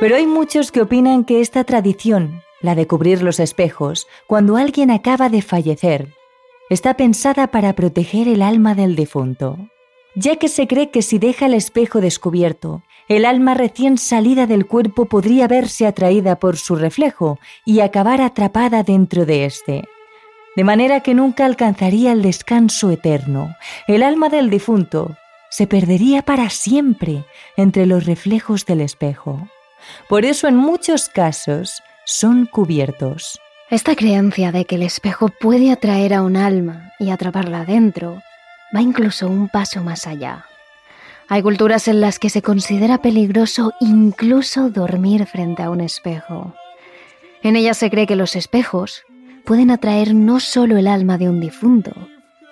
Pero 0.00 0.16
hay 0.16 0.26
muchos 0.26 0.72
que 0.72 0.82
opinan 0.82 1.24
que 1.24 1.40
esta 1.40 1.64
tradición 1.64 2.42
la 2.64 2.74
de 2.74 2.86
cubrir 2.86 3.22
los 3.22 3.40
espejos, 3.40 4.08
cuando 4.26 4.56
alguien 4.56 4.90
acaba 4.90 5.28
de 5.28 5.42
fallecer, 5.42 6.14
está 6.70 6.94
pensada 6.94 7.48
para 7.48 7.74
proteger 7.74 8.26
el 8.26 8.40
alma 8.40 8.74
del 8.74 8.96
difunto, 8.96 9.58
ya 10.14 10.36
que 10.36 10.48
se 10.48 10.66
cree 10.66 10.90
que 10.90 11.02
si 11.02 11.18
deja 11.18 11.44
el 11.44 11.52
espejo 11.52 12.00
descubierto, 12.00 12.82
el 13.06 13.26
alma 13.26 13.52
recién 13.52 13.98
salida 13.98 14.46
del 14.46 14.66
cuerpo 14.66 15.04
podría 15.04 15.46
verse 15.46 15.86
atraída 15.86 16.38
por 16.38 16.56
su 16.56 16.74
reflejo 16.74 17.38
y 17.66 17.80
acabar 17.80 18.22
atrapada 18.22 18.82
dentro 18.82 19.26
de 19.26 19.44
éste. 19.44 19.84
De 20.56 20.64
manera 20.64 21.00
que 21.00 21.12
nunca 21.12 21.44
alcanzaría 21.44 22.12
el 22.12 22.22
descanso 22.22 22.90
eterno. 22.90 23.54
El 23.88 24.02
alma 24.02 24.30
del 24.30 24.48
difunto 24.48 25.16
se 25.50 25.66
perdería 25.66 26.22
para 26.22 26.48
siempre 26.48 27.24
entre 27.58 27.84
los 27.84 28.06
reflejos 28.06 28.64
del 28.64 28.80
espejo. 28.80 29.48
Por 30.08 30.24
eso 30.24 30.48
en 30.48 30.56
muchos 30.56 31.08
casos 31.08 31.82
son 32.04 32.46
cubiertos. 32.46 33.40
Esta 33.70 33.96
creencia 33.96 34.52
de 34.52 34.66
que 34.66 34.74
el 34.76 34.82
espejo 34.82 35.28
puede 35.28 35.72
atraer 35.72 36.14
a 36.14 36.22
un 36.22 36.36
alma 36.36 36.92
y 36.98 37.10
atraparla 37.10 37.64
dentro 37.64 38.22
va 38.74 38.82
incluso 38.82 39.28
un 39.28 39.48
paso 39.48 39.82
más 39.82 40.06
allá. 40.06 40.46
Hay 41.28 41.42
culturas 41.42 41.88
en 41.88 42.00
las 42.00 42.18
que 42.18 42.28
se 42.28 42.42
considera 42.42 42.98
peligroso 42.98 43.72
incluso 43.80 44.68
dormir 44.68 45.26
frente 45.26 45.62
a 45.62 45.70
un 45.70 45.80
espejo. 45.80 46.54
En 47.42 47.56
ellas 47.56 47.78
se 47.78 47.90
cree 47.90 48.06
que 48.06 48.16
los 48.16 48.36
espejos 48.36 49.02
pueden 49.44 49.70
atraer 49.70 50.14
no 50.14 50.40
solo 50.40 50.76
el 50.76 50.86
alma 50.86 51.16
de 51.18 51.28
un 51.28 51.40
difunto, 51.40 51.92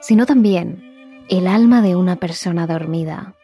sino 0.01 0.27
también 0.27 0.83
el 1.29 1.47
alma 1.47 1.83
de 1.83 1.97
una 1.97 2.17
persona 2.17 2.67
dormida. 2.67 3.35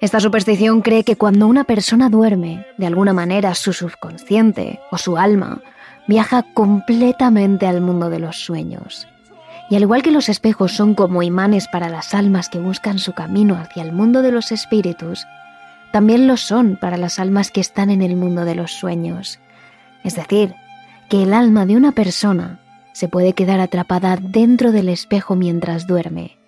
Esta 0.00 0.20
superstición 0.20 0.80
cree 0.80 1.02
que 1.02 1.16
cuando 1.16 1.48
una 1.48 1.64
persona 1.64 2.08
duerme, 2.08 2.64
de 2.76 2.86
alguna 2.86 3.12
manera 3.12 3.56
su 3.56 3.72
subconsciente 3.72 4.78
o 4.92 4.98
su 4.98 5.18
alma 5.18 5.60
viaja 6.06 6.44
completamente 6.54 7.66
al 7.66 7.80
mundo 7.80 8.08
de 8.08 8.20
los 8.20 8.36
sueños. 8.36 9.08
Y 9.70 9.74
al 9.74 9.82
igual 9.82 10.02
que 10.02 10.12
los 10.12 10.28
espejos 10.28 10.72
son 10.72 10.94
como 10.94 11.24
imanes 11.24 11.66
para 11.66 11.88
las 11.88 12.14
almas 12.14 12.48
que 12.48 12.60
buscan 12.60 13.00
su 13.00 13.12
camino 13.12 13.56
hacia 13.56 13.82
el 13.82 13.92
mundo 13.92 14.22
de 14.22 14.30
los 14.30 14.52
espíritus, 14.52 15.26
también 15.92 16.28
lo 16.28 16.36
son 16.36 16.76
para 16.80 16.96
las 16.96 17.18
almas 17.18 17.50
que 17.50 17.60
están 17.60 17.90
en 17.90 18.00
el 18.00 18.14
mundo 18.14 18.44
de 18.44 18.54
los 18.54 18.70
sueños. 18.70 19.40
Es 20.04 20.14
decir, 20.14 20.54
que 21.08 21.24
el 21.24 21.34
alma 21.34 21.66
de 21.66 21.76
una 21.76 21.90
persona 21.90 22.60
se 22.92 23.08
puede 23.08 23.32
quedar 23.32 23.58
atrapada 23.58 24.16
dentro 24.16 24.70
del 24.70 24.88
espejo 24.88 25.34
mientras 25.34 25.88
duerme, 25.88 26.38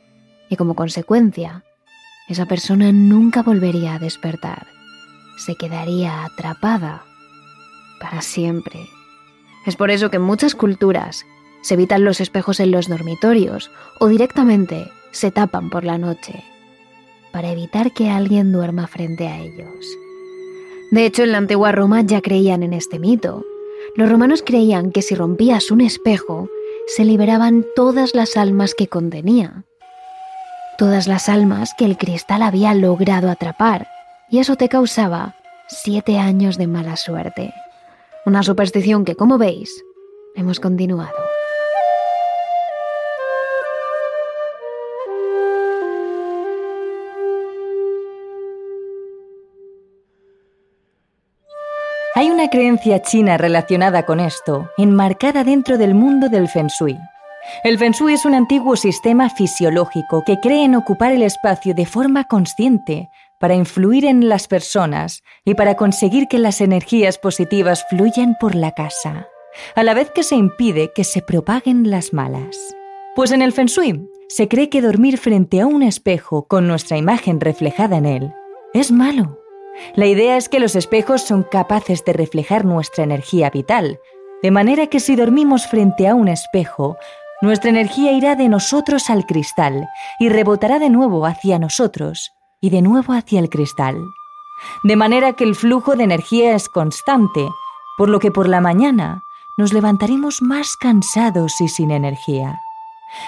y 0.48 0.56
como 0.56 0.74
consecuencia, 0.74 1.64
esa 2.30 2.46
persona 2.46 2.92
nunca 2.92 3.42
volvería 3.42 3.94
a 3.94 3.98
despertar. 3.98 4.66
Se 5.36 5.56
quedaría 5.56 6.24
atrapada 6.24 7.04
para 8.00 8.22
siempre. 8.22 8.86
Es 9.66 9.74
por 9.74 9.90
eso 9.90 10.10
que 10.10 10.16
en 10.16 10.22
muchas 10.22 10.54
culturas 10.54 11.26
se 11.62 11.74
evitan 11.74 12.04
los 12.04 12.20
espejos 12.20 12.60
en 12.60 12.70
los 12.70 12.88
dormitorios 12.88 13.70
o 13.98 14.06
directamente 14.06 14.90
se 15.10 15.30
tapan 15.30 15.70
por 15.70 15.84
la 15.84 15.98
noche 15.98 16.44
para 17.32 17.50
evitar 17.50 17.92
que 17.92 18.10
alguien 18.10 18.52
duerma 18.52 18.86
frente 18.86 19.26
a 19.26 19.40
ellos. 19.40 19.86
De 20.90 21.06
hecho, 21.06 21.22
en 21.22 21.32
la 21.32 21.38
antigua 21.38 21.72
Roma 21.72 22.00
ya 22.02 22.20
creían 22.20 22.62
en 22.62 22.72
este 22.72 22.98
mito. 22.98 23.44
Los 23.94 24.10
romanos 24.10 24.42
creían 24.44 24.90
que 24.90 25.02
si 25.02 25.14
rompías 25.14 25.70
un 25.70 25.80
espejo, 25.80 26.48
se 26.86 27.04
liberaban 27.04 27.66
todas 27.76 28.14
las 28.14 28.36
almas 28.36 28.74
que 28.74 28.88
contenía 28.88 29.64
todas 30.80 31.06
las 31.06 31.28
almas 31.28 31.74
que 31.74 31.84
el 31.84 31.98
cristal 31.98 32.40
había 32.40 32.72
logrado 32.72 33.28
atrapar, 33.28 33.86
y 34.30 34.38
eso 34.38 34.56
te 34.56 34.70
causaba 34.70 35.34
siete 35.68 36.18
años 36.18 36.56
de 36.56 36.68
mala 36.68 36.96
suerte. 36.96 37.52
Una 38.24 38.42
superstición 38.42 39.04
que, 39.04 39.14
como 39.14 39.36
veis, 39.36 39.84
hemos 40.34 40.58
continuado. 40.58 41.12
Hay 52.14 52.30
una 52.30 52.48
creencia 52.48 53.02
china 53.02 53.36
relacionada 53.36 54.06
con 54.06 54.18
esto, 54.18 54.70
enmarcada 54.78 55.44
dentro 55.44 55.76
del 55.76 55.92
mundo 55.94 56.30
del 56.30 56.48
Feng 56.48 56.68
Shui. 56.68 56.96
El 57.64 57.78
Feng 57.78 57.92
Shui 57.92 58.14
es 58.14 58.24
un 58.24 58.34
antiguo 58.34 58.76
sistema 58.76 59.30
fisiológico 59.30 60.24
que 60.24 60.40
cree 60.40 60.64
en 60.64 60.74
ocupar 60.74 61.12
el 61.12 61.22
espacio 61.22 61.74
de 61.74 61.86
forma 61.86 62.24
consciente 62.24 63.08
para 63.38 63.54
influir 63.54 64.04
en 64.04 64.28
las 64.28 64.46
personas 64.46 65.22
y 65.44 65.54
para 65.54 65.74
conseguir 65.74 66.28
que 66.28 66.38
las 66.38 66.60
energías 66.60 67.18
positivas 67.18 67.86
fluyan 67.88 68.36
por 68.38 68.54
la 68.54 68.72
casa, 68.72 69.28
a 69.74 69.82
la 69.82 69.94
vez 69.94 70.10
que 70.10 70.22
se 70.22 70.36
impide 70.36 70.92
que 70.94 71.04
se 71.04 71.22
propaguen 71.22 71.90
las 71.90 72.12
malas. 72.12 72.56
Pues 73.16 73.32
en 73.32 73.42
el 73.42 73.52
Feng 73.52 73.66
Shui 73.66 74.08
se 74.28 74.46
cree 74.46 74.68
que 74.68 74.82
dormir 74.82 75.18
frente 75.18 75.60
a 75.60 75.66
un 75.66 75.82
espejo 75.82 76.46
con 76.46 76.66
nuestra 76.68 76.98
imagen 76.98 77.40
reflejada 77.40 77.96
en 77.96 78.06
él 78.06 78.34
es 78.72 78.92
malo. 78.92 79.38
La 79.94 80.06
idea 80.06 80.36
es 80.36 80.48
que 80.48 80.60
los 80.60 80.76
espejos 80.76 81.22
son 81.22 81.42
capaces 81.42 82.04
de 82.04 82.12
reflejar 82.12 82.64
nuestra 82.64 83.04
energía 83.04 83.50
vital, 83.50 83.98
de 84.42 84.50
manera 84.50 84.86
que 84.86 85.00
si 85.00 85.16
dormimos 85.16 85.66
frente 85.66 86.08
a 86.08 86.14
un 86.14 86.28
espejo, 86.28 86.96
nuestra 87.40 87.70
energía 87.70 88.12
irá 88.12 88.36
de 88.36 88.48
nosotros 88.48 89.10
al 89.10 89.26
cristal 89.26 89.88
y 90.18 90.28
rebotará 90.28 90.78
de 90.78 90.90
nuevo 90.90 91.26
hacia 91.26 91.58
nosotros 91.58 92.32
y 92.60 92.70
de 92.70 92.82
nuevo 92.82 93.12
hacia 93.12 93.40
el 93.40 93.48
cristal. 93.48 93.96
De 94.84 94.96
manera 94.96 95.32
que 95.32 95.44
el 95.44 95.54
flujo 95.54 95.96
de 95.96 96.04
energía 96.04 96.54
es 96.54 96.68
constante, 96.68 97.48
por 97.96 98.08
lo 98.08 98.18
que 98.18 98.30
por 98.30 98.48
la 98.48 98.60
mañana 98.60 99.22
nos 99.56 99.72
levantaremos 99.72 100.42
más 100.42 100.76
cansados 100.76 101.60
y 101.60 101.68
sin 101.68 101.90
energía. 101.90 102.60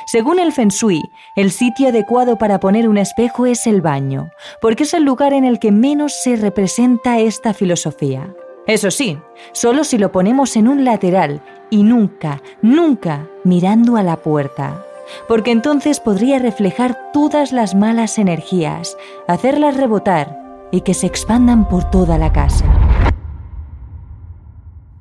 Según 0.07 0.39
el 0.39 0.53
Feng 0.53 0.69
Shui, 0.69 1.03
el 1.35 1.51
sitio 1.51 1.89
adecuado 1.89 2.37
para 2.37 2.61
poner 2.61 2.89
un 2.89 2.99
espejo 2.99 3.47
es 3.47 3.67
el 3.67 3.81
baño, 3.81 4.29
porque 4.61 4.85
es 4.85 4.95
el 4.95 5.05
lugar 5.05 5.33
en 5.33 5.45
el 5.45 5.59
que 5.59 5.73
menos 5.73 6.13
se 6.23 6.37
representa 6.37 7.19
esta 7.19 7.53
filosofía. 7.53 8.33
Eso 8.67 8.91
sí, 8.93 9.19
solo 9.53 9.83
si 9.83 9.99
lo 9.99 10.13
ponemos 10.13 10.57
en 10.57 10.69
un 10.69 10.85
lateral 10.85 11.43
y 11.69 11.83
nunca, 11.83 12.43
nunca 12.63 13.29
mirando 13.43 13.97
a 13.97 14.05
la 14.05 14.19
puerta, 14.19 14.85
porque 15.27 15.51
entonces 15.51 15.99
podría 15.99 16.39
reflejar 16.39 17.11
todas 17.13 17.51
las 17.51 17.75
malas 17.75 18.19
energías, 18.19 18.97
hacerlas 19.27 19.77
rebotar 19.77 20.69
y 20.71 20.83
que 20.83 20.95
se 20.95 21.07
expandan 21.07 21.69
por 21.69 21.91
toda 21.91 22.19
la 22.19 22.33
casa. 22.33 22.65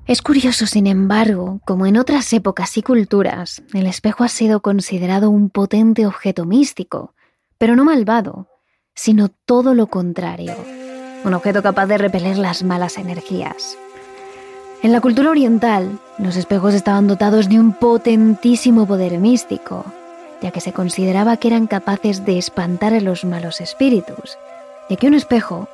Es 0.07 0.23
curioso, 0.23 0.65
sin 0.65 0.87
embargo, 0.87 1.61
como 1.63 1.85
en 1.85 1.97
otras 1.97 2.33
épocas 2.33 2.75
y 2.77 2.81
culturas, 2.81 3.61
el 3.73 3.85
espejo 3.85 4.23
ha 4.23 4.27
sido 4.27 4.61
considerado 4.61 5.29
un 5.29 5.49
potente 5.49 6.07
objeto 6.07 6.45
místico, 6.45 7.13
pero 7.59 7.75
no 7.75 7.85
malvado, 7.85 8.47
sino 8.95 9.29
todo 9.29 9.75
lo 9.75 9.87
contrario, 9.87 10.55
un 11.23 11.33
objeto 11.33 11.61
capaz 11.61 11.85
de 11.87 11.97
repeler 11.97 12.37
las 12.37 12.63
malas 12.63 12.97
energías. 12.97 13.77
En 14.83 14.91
la 14.91 15.01
cultura 15.01 15.29
oriental, 15.29 15.99
los 16.17 16.35
espejos 16.35 16.73
estaban 16.73 17.07
dotados 17.07 17.49
de 17.49 17.59
un 17.59 17.73
potentísimo 17.73 18.87
poder 18.87 19.19
místico, 19.19 19.85
ya 20.41 20.51
que 20.51 20.61
se 20.61 20.73
consideraba 20.73 21.37
que 21.37 21.49
eran 21.49 21.67
capaces 21.67 22.25
de 22.25 22.37
espantar 22.39 22.93
a 22.93 22.99
los 22.99 23.23
malos 23.23 23.61
espíritus, 23.61 24.37
ya 24.89 24.95
que 24.95 25.07
un 25.07 25.13
espejo 25.13 25.67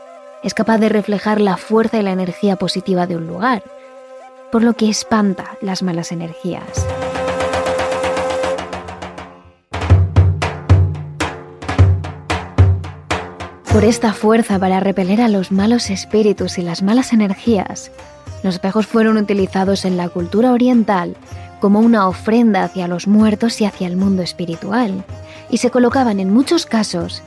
es 0.44 0.54
capaz 0.54 0.78
de 0.80 0.90
reflejar 0.90 1.40
la 1.40 1.58
fuerza 1.58 1.98
y 1.98 2.04
la 2.04 2.12
energía 2.12 2.58
positiva 2.58 3.08
de 3.08 3.16
un 3.16 3.28
lugar, 3.28 3.64
por 4.52 4.64
lo 4.64 4.74
que 4.74 4.90
espanta 4.90 5.58
las 5.62 5.84
malas 5.84 6.12
energías. 6.12 6.86
Por 13.78 13.86
esta 13.86 14.12
fuerza 14.12 14.58
para 14.58 14.80
repeler 14.80 15.22
a 15.22 15.28
los 15.28 15.52
malos 15.52 15.92
espíritus 15.92 16.58
y 16.58 16.64
las 16.64 16.82
malas 16.82 17.14
energías, 17.14 17.92
los 18.42 18.56
espejos 18.56 18.88
fueron 18.88 19.18
utilizados 19.18 19.86
en 19.86 19.98
la 19.98 20.10
cultura 20.10 20.52
oriental 20.52 21.16
como 21.60 21.80
una 21.82 22.08
ofrenda 22.08 22.64
hacia 22.64 22.88
los 22.88 23.06
muertos 23.06 23.62
y 23.62 23.66
hacia 23.66 23.86
el 23.86 23.96
mundo 23.96 24.24
espiritual, 24.24 25.06
y 25.52 25.58
se 25.58 25.70
colocaban 25.70 26.20
en 26.20 26.34
muchos 26.34 26.66
casos 26.66 27.22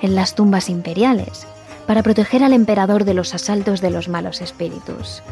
en 0.00 0.16
las 0.16 0.34
tumbas 0.34 0.68
imperiales 0.70 1.46
para 1.86 2.02
proteger 2.02 2.42
al 2.42 2.52
emperador 2.52 3.04
de 3.04 3.14
los 3.14 3.32
asaltos 3.32 3.80
de 3.80 3.90
los 3.90 4.08
malos 4.08 4.40
espíritus. 4.40 5.22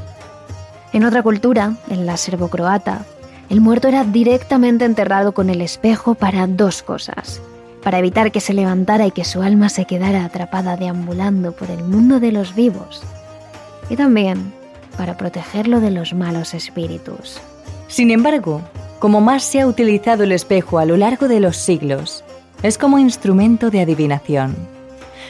En 0.93 1.03
otra 1.03 1.25
cultura, 1.25 1.75
en 1.89 2.07
la 2.07 2.17
serbo-croata, 2.17 3.05
el 3.49 3.61
muerto 3.61 3.89
era 3.89 4.05
directamente 4.05 4.85
enterrado 4.85 5.33
con 5.33 5.51
el 5.51 5.63
espejo 5.63 6.15
para 6.15 6.47
dos 6.47 6.85
cosas. 6.85 7.43
Para 7.83 7.99
evitar 7.99 8.33
que 8.33 8.41
se 8.41 8.55
levantara 8.55 9.07
y 9.07 9.11
que 9.11 9.25
su 9.25 9.43
alma 9.43 9.69
se 9.69 9.85
quedara 9.87 10.25
atrapada 10.25 10.77
deambulando 10.77 11.53
por 11.53 11.71
el 11.71 11.85
mundo 11.85 12.21
de 12.21 12.33
los 12.33 12.55
vivos. 12.55 13.03
Y 13.89 13.97
también 13.97 14.53
para 14.97 15.17
protegerlo 15.17 15.81
de 15.81 15.91
los 15.91 16.13
malos 16.13 16.53
espíritus. 16.53 17.41
Sin 17.89 18.11
embargo, 18.11 18.61
como 18.99 19.21
más 19.21 19.43
se 19.45 19.61
ha 19.61 19.67
utilizado 19.67 20.25
el 20.25 20.33
espejo 20.33 20.79
a 20.79 20.85
lo 20.85 20.97
largo 20.97 21.27
de 21.27 21.41
los 21.41 21.57
siglos, 21.57 22.23
es 22.63 22.77
como 22.77 22.99
instrumento 22.99 23.71
de 23.71 23.81
adivinación. 23.81 24.55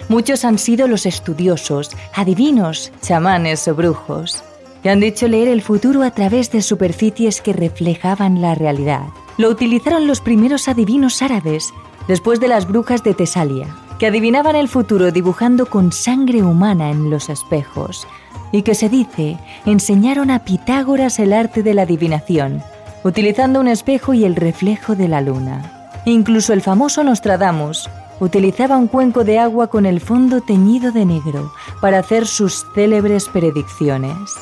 Muchos 0.09 0.45
han 0.45 0.59
sido 0.59 0.89
los 0.89 1.07
estudiosos, 1.07 1.91
adivinos, 2.15 2.91
chamanes 3.01 3.69
o 3.69 3.75
brujos 3.75 4.43
que 4.83 4.91
han 4.91 5.01
dicho 5.01 5.29
leer 5.29 5.49
el 5.49 5.63
futuro 5.63 6.03
a 6.03 6.11
través 6.11 6.51
de 6.51 6.63
superficies 6.63 7.41
que 7.41 7.53
reflejaban 7.53 8.41
la 8.41 8.55
realidad. 8.55 9.05
Lo 9.37 9.49
utilizaron 9.49 10.07
los 10.07 10.21
primeros 10.21 10.69
adivinos 10.69 11.23
árabes, 11.23 11.73
después 12.09 12.41
de 12.41 12.49
las 12.49 12.67
brujas 12.67 13.03
de 13.03 13.15
Tesalia, 13.15 13.69
que 13.99 14.07
adivinaban 14.07 14.57
el 14.57 14.69
futuro 14.69 15.13
dibujando 15.13 15.67
con 15.67 15.93
sangre 15.93 16.43
humana 16.43 16.91
en 16.91 17.11
los 17.11 17.29
espejos, 17.29 18.07
y 18.53 18.63
que 18.63 18.75
se 18.75 18.89
dice 18.89 19.39
enseñaron 19.67 20.31
a 20.31 20.45
Pitágoras 20.45 21.19
el 21.19 21.33
arte 21.33 21.63
de 21.63 21.75
la 21.75 21.83
adivinación, 21.83 22.63
utilizando 23.05 23.61
un 23.61 23.69
espejo 23.69 24.15
y 24.15 24.25
el 24.25 24.37
reflejo 24.37 24.97
de 24.97 25.09
la 25.09 25.21
luna. 25.21 25.91
Incluso 26.07 26.53
el 26.53 26.63
famoso 26.63 27.05
Nostradamus 27.05 27.89
utilizaba 28.21 28.77
un 28.77 28.87
cuenco 28.87 29.25
de 29.25 29.39
agua 29.39 29.69
con 29.69 29.87
el 29.87 30.01
fondo 30.01 30.41
teñido 30.41 30.93
de 30.93 31.05
negro 31.05 31.53
para 31.81 31.99
hacer 31.99 32.27
sus 32.27 32.65
célebres 32.75 33.29
predicciones. 33.29 34.37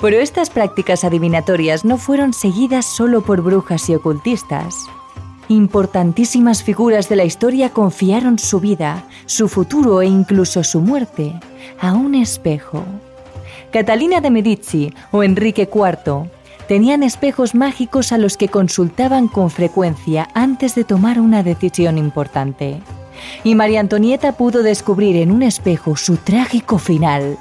Pero 0.00 0.18
estas 0.18 0.50
prácticas 0.50 1.04
adivinatorias 1.04 1.84
no 1.84 1.96
fueron 1.96 2.32
seguidas 2.32 2.86
solo 2.86 3.22
por 3.22 3.40
brujas 3.40 3.88
y 3.88 3.94
ocultistas. 3.94 4.90
Importantísimas 5.48 6.62
figuras 6.62 7.08
de 7.08 7.16
la 7.16 7.24
historia 7.24 7.70
confiaron 7.70 8.38
su 8.38 8.60
vida, 8.60 9.04
su 9.26 9.48
futuro 9.48 10.00
e 10.00 10.06
incluso 10.06 10.62
su 10.62 10.80
muerte 10.80 11.34
a 11.80 11.94
un 11.94 12.14
espejo. 12.14 12.84
Catalina 13.72 14.20
de 14.20 14.30
Medici 14.30 14.94
o 15.10 15.22
Enrique 15.22 15.68
IV 15.72 16.30
tenían 16.68 17.02
espejos 17.02 17.54
mágicos 17.54 18.12
a 18.12 18.18
los 18.18 18.36
que 18.36 18.48
consultaban 18.48 19.28
con 19.28 19.50
frecuencia 19.50 20.28
antes 20.34 20.74
de 20.74 20.84
tomar 20.84 21.20
una 21.20 21.42
decisión 21.42 21.98
importante. 21.98 22.80
Y 23.44 23.54
María 23.54 23.80
Antonieta 23.80 24.32
pudo 24.32 24.62
descubrir 24.62 25.16
en 25.16 25.30
un 25.30 25.42
espejo 25.42 25.96
su 25.96 26.16
trágico 26.16 26.78
final. 26.78 27.36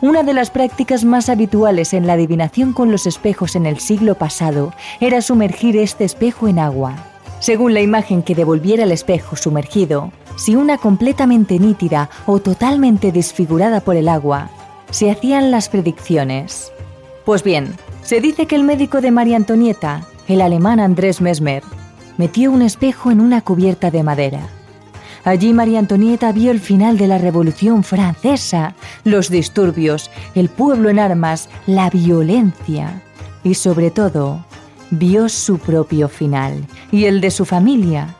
Una 0.00 0.22
de 0.22 0.34
las 0.34 0.50
prácticas 0.50 1.04
más 1.04 1.28
habituales 1.28 1.92
en 1.94 2.06
la 2.06 2.14
adivinación 2.14 2.72
con 2.72 2.90
los 2.90 3.06
espejos 3.06 3.54
en 3.54 3.66
el 3.66 3.78
siglo 3.78 4.16
pasado 4.16 4.72
era 5.00 5.20
sumergir 5.20 5.76
este 5.76 6.04
espejo 6.04 6.48
en 6.48 6.58
agua. 6.58 7.11
Según 7.42 7.74
la 7.74 7.80
imagen 7.80 8.22
que 8.22 8.34
devolviera 8.36 8.84
el 8.84 8.92
espejo 8.92 9.34
sumergido, 9.34 10.12
si 10.36 10.54
una 10.54 10.78
completamente 10.78 11.58
nítida 11.58 12.08
o 12.24 12.38
totalmente 12.38 13.10
desfigurada 13.10 13.80
por 13.80 13.96
el 13.96 14.08
agua, 14.08 14.48
se 14.90 15.10
hacían 15.10 15.50
las 15.50 15.68
predicciones. 15.68 16.72
Pues 17.24 17.42
bien, 17.42 17.74
se 18.02 18.20
dice 18.20 18.46
que 18.46 18.54
el 18.54 18.62
médico 18.62 19.00
de 19.00 19.10
María 19.10 19.36
Antonieta, 19.36 20.06
el 20.28 20.40
alemán 20.40 20.78
Andrés 20.78 21.20
Mesmer, 21.20 21.64
metió 22.16 22.52
un 22.52 22.62
espejo 22.62 23.10
en 23.10 23.20
una 23.20 23.40
cubierta 23.40 23.90
de 23.90 24.04
madera 24.04 24.48
Allí 25.24 25.52
María 25.52 25.78
Antonieta 25.78 26.32
vio 26.32 26.50
el 26.50 26.58
final 26.58 26.98
de 26.98 27.06
la 27.06 27.18
Revolución 27.18 27.84
Francesa, 27.84 28.74
los 29.04 29.30
disturbios, 29.30 30.10
el 30.34 30.48
pueblo 30.48 30.88
en 30.88 30.98
armas, 30.98 31.48
la 31.66 31.90
violencia 31.90 33.02
y 33.44 33.54
sobre 33.54 33.90
todo 33.90 34.44
vio 34.92 35.28
su 35.28 35.58
propio 35.58 36.08
final 36.08 36.66
y 36.90 37.06
el 37.06 37.20
de 37.20 37.30
su 37.30 37.44
familia. 37.44 38.14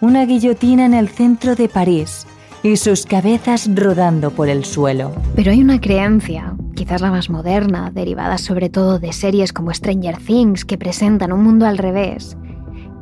Una 0.00 0.26
guillotina 0.26 0.84
en 0.84 0.94
el 0.94 1.08
centro 1.08 1.54
de 1.54 1.68
París 1.68 2.26
y 2.62 2.76
sus 2.76 3.06
cabezas 3.06 3.70
rodando 3.74 4.30
por 4.32 4.48
el 4.48 4.64
suelo. 4.64 5.12
Pero 5.36 5.52
hay 5.52 5.62
una 5.62 5.80
creencia, 5.80 6.54
quizás 6.74 7.00
la 7.00 7.10
más 7.10 7.30
moderna, 7.30 7.90
derivada 7.90 8.38
sobre 8.38 8.68
todo 8.68 8.98
de 8.98 9.12
series 9.12 9.52
como 9.52 9.72
Stranger 9.72 10.18
Things 10.18 10.64
que 10.64 10.76
presentan 10.76 11.32
un 11.32 11.44
mundo 11.44 11.66
al 11.66 11.78
revés, 11.78 12.36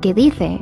que 0.03 0.13
dice 0.15 0.61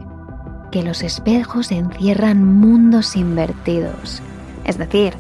que 0.70 0.82
los 0.82 1.02
espejos 1.02 1.72
encierran 1.72 2.44
mundos 2.44 3.16
invertidos. 3.16 4.22
Es 4.64 4.78
decir, 4.78 5.14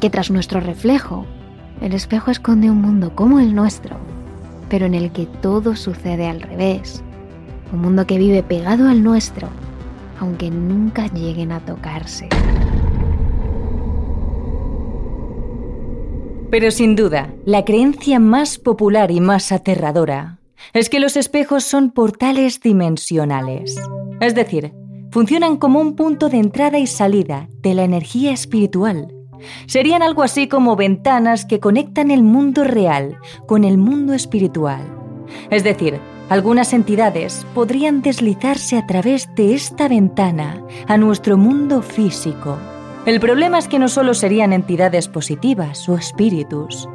que 0.00 0.08
tras 0.08 0.30
nuestro 0.30 0.60
reflejo, 0.60 1.26
el 1.80 1.92
espejo 1.92 2.30
esconde 2.30 2.70
un 2.70 2.80
mundo 2.80 3.14
como 3.14 3.38
el 3.38 3.54
nuestro, 3.54 3.98
pero 4.70 4.86
en 4.86 4.94
el 4.94 5.12
que 5.12 5.26
todo 5.26 5.76
sucede 5.76 6.26
al 6.26 6.40
revés. 6.40 7.02
Un 7.72 7.82
mundo 7.82 8.06
que 8.06 8.16
vive 8.16 8.42
pegado 8.42 8.88
al 8.88 9.02
nuestro, 9.02 9.48
aunque 10.18 10.50
nunca 10.50 11.08
lleguen 11.08 11.52
a 11.52 11.60
tocarse. 11.60 12.28
Pero 16.50 16.70
sin 16.70 16.96
duda, 16.96 17.32
la 17.44 17.64
creencia 17.64 18.18
más 18.18 18.58
popular 18.58 19.10
y 19.10 19.20
más 19.20 19.52
aterradora 19.52 20.38
es 20.72 20.88
que 20.88 21.00
los 21.00 21.16
espejos 21.16 21.64
son 21.64 21.90
portales 21.90 22.60
dimensionales. 22.60 23.76
Es 24.20 24.34
decir, 24.34 24.72
funcionan 25.10 25.56
como 25.56 25.80
un 25.80 25.96
punto 25.96 26.28
de 26.28 26.38
entrada 26.38 26.78
y 26.78 26.86
salida 26.86 27.48
de 27.60 27.74
la 27.74 27.84
energía 27.84 28.32
espiritual. 28.32 29.14
Serían 29.66 30.02
algo 30.02 30.22
así 30.22 30.48
como 30.48 30.76
ventanas 30.76 31.44
que 31.44 31.60
conectan 31.60 32.10
el 32.10 32.22
mundo 32.22 32.64
real 32.64 33.18
con 33.46 33.64
el 33.64 33.78
mundo 33.78 34.12
espiritual. 34.12 34.82
Es 35.50 35.64
decir, 35.64 36.00
algunas 36.28 36.72
entidades 36.72 37.46
podrían 37.54 38.02
deslizarse 38.02 38.76
a 38.78 38.86
través 38.86 39.28
de 39.34 39.54
esta 39.54 39.88
ventana 39.88 40.62
a 40.86 40.96
nuestro 40.96 41.36
mundo 41.36 41.82
físico. 41.82 42.58
El 43.06 43.18
problema 43.18 43.58
es 43.58 43.66
que 43.66 43.78
no 43.78 43.88
solo 43.88 44.14
serían 44.14 44.52
entidades 44.52 45.08
positivas 45.08 45.88
o 45.88 45.96
espíritus, 45.96 46.88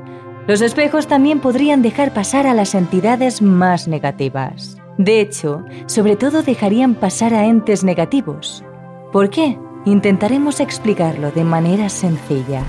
los 0.47 0.61
espejos 0.61 1.07
también 1.07 1.39
podrían 1.39 1.81
dejar 1.81 2.13
pasar 2.13 2.45
a 2.45 2.53
las 2.53 2.75
entidades 2.75 3.41
más 3.41 3.87
negativas. 3.87 4.77
De 4.99 5.19
hecho, 5.19 5.65
sobre 5.87 6.15
todo 6.15 6.43
dejarían 6.43 6.93
pasar 6.93 7.33
a 7.33 7.45
entes 7.45 7.83
negativos. 7.83 8.63
¿Por 9.11 9.31
qué? 9.31 9.57
Intentaremos 9.85 10.61
explicarlo 10.61 11.29
de 11.31 11.43
manera 11.43 11.89
sencilla. 11.89 12.63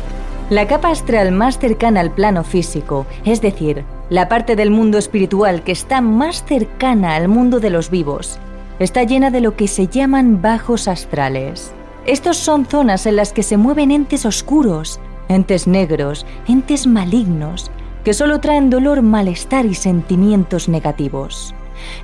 La 0.51 0.67
capa 0.69 0.91
astral 0.91 1.33
más 1.33 1.59
cercana 1.59 2.01
al 2.01 2.11
plano 2.11 2.45
físico, 2.45 3.07
es 3.25 3.41
decir, 3.41 3.85
la 4.11 4.29
parte 4.29 4.55
del 4.55 4.71
mundo 4.71 4.99
espiritual 4.99 5.63
que 5.65 5.73
está 5.73 6.03
más 6.03 6.45
cercana 6.45 7.17
al 7.17 7.29
mundo 7.29 7.59
de 7.59 7.71
los 7.71 7.89
vivos, 7.89 8.39
está 8.79 9.03
llena 9.05 9.31
de 9.31 9.41
lo 9.41 9.57
que 9.57 9.67
se 9.67 9.87
llaman 9.87 10.43
bajos 10.43 10.89
astrales. 10.89 11.73
Estos 12.05 12.37
son 12.37 12.67
zonas 12.67 13.07
en 13.07 13.17
las 13.17 13.33
que 13.33 13.43
se 13.43 13.57
mueven 13.57 13.93
entes 13.93 14.27
oscuros, 14.27 15.01
entes 15.29 15.67
negros, 15.67 16.27
entes 16.47 16.87
malignos, 16.87 17.71
que 18.05 18.13
solo 18.13 18.41
traen 18.41 18.69
dolor, 18.69 19.01
malestar 19.01 19.65
y 19.65 19.75
sentimientos 19.75 20.69
negativos. 20.69 21.55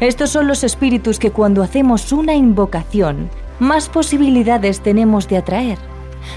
Estos 0.00 0.30
son 0.30 0.48
los 0.48 0.64
espíritus 0.64 1.18
que 1.18 1.30
cuando 1.30 1.62
hacemos 1.62 2.12
una 2.12 2.34
invocación, 2.34 3.28
más 3.62 3.88
posibilidades 3.88 4.80
tenemos 4.80 5.28
de 5.28 5.38
atraer. 5.38 5.78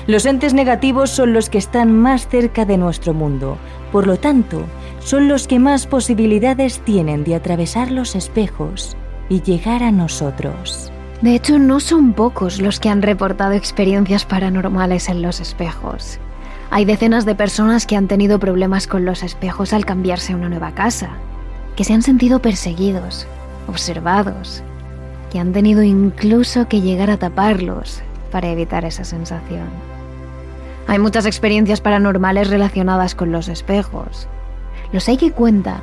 Los 0.07 0.25
entes 0.25 0.53
negativos 0.53 1.09
son 1.09 1.33
los 1.33 1.49
que 1.49 1.57
están 1.57 1.91
más 1.95 2.27
cerca 2.27 2.65
de 2.65 2.77
nuestro 2.77 3.13
mundo, 3.13 3.57
por 3.91 4.07
lo 4.07 4.17
tanto, 4.17 4.63
son 4.99 5.27
los 5.27 5.47
que 5.47 5.59
más 5.59 5.87
posibilidades 5.87 6.79
tienen 6.79 7.23
de 7.23 7.35
atravesar 7.35 7.91
los 7.91 8.15
espejos 8.15 8.95
y 9.29 9.41
llegar 9.41 9.83
a 9.83 9.91
nosotros. 9.91 10.91
De 11.21 11.35
hecho, 11.35 11.59
no 11.59 11.79
son 11.79 12.13
pocos 12.13 12.59
los 12.59 12.79
que 12.79 12.89
han 12.89 13.01
reportado 13.01 13.53
experiencias 13.53 14.25
paranormales 14.25 15.09
en 15.09 15.21
los 15.21 15.39
espejos. 15.39 16.19
Hay 16.71 16.85
decenas 16.85 17.25
de 17.25 17.35
personas 17.35 17.85
que 17.85 17.95
han 17.95 18.07
tenido 18.07 18.39
problemas 18.39 18.87
con 18.87 19.05
los 19.05 19.23
espejos 19.23 19.73
al 19.73 19.85
cambiarse 19.85 20.33
a 20.33 20.35
una 20.35 20.49
nueva 20.49 20.73
casa, 20.73 21.11
que 21.75 21.83
se 21.83 21.93
han 21.93 22.01
sentido 22.01 22.41
perseguidos, 22.41 23.27
observados, 23.67 24.63
que 25.35 25.41
han 25.41 25.51
tenido 25.51 25.83
incluso 25.83 26.69
que 26.69 26.79
llegar 26.79 27.09
a 27.09 27.17
taparlos 27.17 28.01
para 28.31 28.49
evitar 28.49 28.85
esa 28.85 29.03
sensación. 29.03 29.67
Hay 30.87 30.97
muchas 30.97 31.25
experiencias 31.25 31.81
paranormales 31.81 32.49
relacionadas 32.49 33.15
con 33.15 33.33
los 33.33 33.49
espejos. 33.49 34.29
Los 34.93 35.09
hay 35.09 35.17
que 35.17 35.33
cuentan 35.33 35.81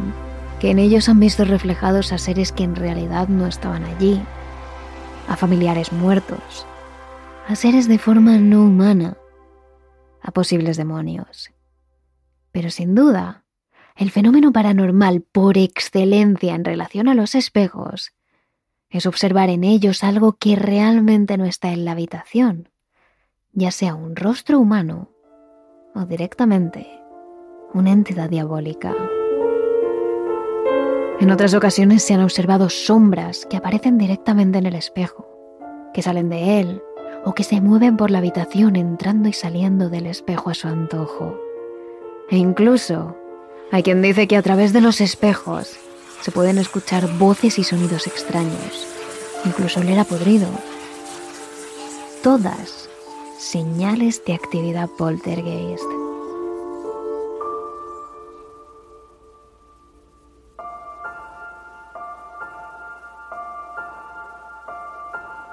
que 0.59 0.71
en 0.71 0.79
ellos 0.79 1.11
han 1.11 1.21
visto 1.21 1.45
reflejados 1.45 2.15
a 2.15 2.17
seres 2.17 2.51
que 2.51 2.65
en 2.65 2.75
realidad 2.75 3.29
no 3.29 3.47
estaban 3.47 3.85
allí, 3.85 4.23
a 5.29 5.37
familiares 5.37 5.93
muertos, 5.93 6.67
a 7.47 7.55
seres 7.55 7.89
de 7.89 7.99
forma 7.99 8.39
no 8.39 8.63
humana, 8.63 9.19
a 10.23 10.31
posibles 10.31 10.79
demonios. 10.79 11.51
Pero 12.53 12.71
sin 12.71 12.95
duda, 12.95 13.45
el 13.97 14.11
fenómeno 14.11 14.51
paranormal 14.51 15.21
por 15.21 15.59
excelencia 15.59 16.55
en 16.55 16.65
relación 16.65 17.07
a 17.07 17.15
los 17.15 17.35
espejos 17.35 18.15
es 18.93 19.07
observar 19.07 19.49
en 19.49 19.65
ellos 19.65 20.05
algo 20.05 20.35
que 20.35 20.55
realmente 20.55 21.39
no 21.39 21.47
está 21.47 21.73
en 21.73 21.85
la 21.85 21.93
habitación, 21.93 22.69
ya 23.53 23.71
sea 23.71 23.95
un 23.95 24.15
rostro 24.15 24.61
humano 24.61 25.09
o 25.95 26.05
directamente 26.05 26.87
una 27.73 27.91
entidad 27.91 28.29
diabólica. 28.29 28.95
En 31.21 31.31
otras 31.31 31.55
ocasiones 31.55 32.03
se 32.03 32.15
han 32.15 32.23
observado 32.23 32.69
sombras 32.69 33.47
que 33.47 33.57
aparecen 33.57 33.97
directamente 33.97 34.59
en 34.59 34.67
el 34.67 34.75
espejo, 34.75 35.27
que 35.95 36.03
salen 36.03 36.29
de 36.29 36.61
él 36.61 36.83
o 37.25 37.33
que 37.33 37.45
se 37.45 37.61
mueven 37.61 37.97
por 37.97 38.11
la 38.11 38.19
habitación 38.19 38.77
entrando 38.77 39.29
y 39.29 39.33
saliendo 39.33 39.89
del 39.89 40.07
espejo 40.07 40.51
a 40.51 40.55
su 40.55 40.69
antojo. 40.69 41.39
E 42.29 42.37
incluso 42.37 43.17
hay 43.71 43.83
quien 43.83 44.03
dice 44.03 44.29
que 44.29 44.37
a 44.37 44.43
través 44.43 44.75
de 44.75 44.83
los 44.83 45.01
espejos 45.01 45.79
se 46.23 46.31
pueden 46.31 46.59
escuchar 46.59 47.19
voces 47.19 47.59
y 47.59 47.65
sonidos 47.65 48.07
extraños, 48.07 48.87
incluso 49.45 49.81
oler 49.81 49.99
a 49.99 50.05
podrido. 50.05 50.49
Todas 52.23 52.89
señales 53.39 54.25
de 54.25 54.35
actividad 54.35 54.89
poltergeist. 54.97 55.85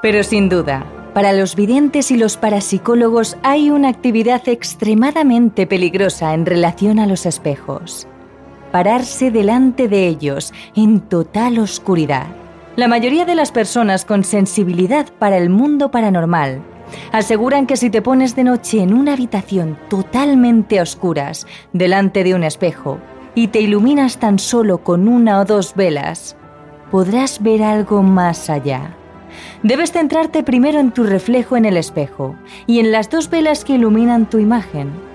Pero 0.03 0.23
sin 0.23 0.47
duda, 0.47 0.85
para 1.13 1.33
los 1.33 1.55
videntes 1.55 2.11
y 2.11 2.15
los 2.15 2.37
parapsicólogos 2.37 3.37
hay 3.41 3.71
una 3.71 3.89
actividad 3.89 4.47
extremadamente 4.47 5.65
peligrosa 5.65 6.33
en 6.35 6.45
relación 6.45 6.99
a 6.99 7.07
los 7.07 7.25
espejos. 7.25 8.07
Pararse 8.71 9.31
delante 9.31 9.87
de 9.87 10.07
ellos 10.07 10.53
en 10.75 11.01
total 11.01 11.57
oscuridad. 11.59 12.27
La 12.75 12.87
mayoría 12.87 13.25
de 13.25 13.35
las 13.35 13.51
personas 13.51 14.05
con 14.05 14.23
sensibilidad 14.23 15.07
para 15.17 15.37
el 15.37 15.49
mundo 15.49 15.91
paranormal 15.91 16.61
aseguran 17.11 17.65
que 17.65 17.77
si 17.77 17.89
te 17.89 18.01
pones 18.01 18.35
de 18.35 18.43
noche 18.43 18.81
en 18.81 18.93
una 18.93 19.13
habitación 19.13 19.77
totalmente 19.89 20.81
oscuras 20.81 21.47
delante 21.73 22.23
de 22.23 22.35
un 22.35 22.43
espejo 22.43 22.99
y 23.35 23.47
te 23.47 23.61
iluminas 23.61 24.17
tan 24.17 24.39
solo 24.39 24.79
con 24.83 25.07
una 25.07 25.39
o 25.39 25.45
dos 25.45 25.75
velas, 25.75 26.35
podrás 26.91 27.41
ver 27.41 27.63
algo 27.63 28.03
más 28.03 28.49
allá. 28.49 28.95
Debes 29.63 29.91
centrarte 29.91 30.43
primero 30.43 30.79
en 30.79 30.91
tu 30.91 31.03
reflejo 31.03 31.57
en 31.57 31.65
el 31.65 31.77
espejo 31.77 32.35
y 32.67 32.79
en 32.79 32.91
las 32.91 33.09
dos 33.09 33.29
velas 33.29 33.65
que 33.65 33.73
iluminan 33.73 34.29
tu 34.29 34.39
imagen. 34.39 35.08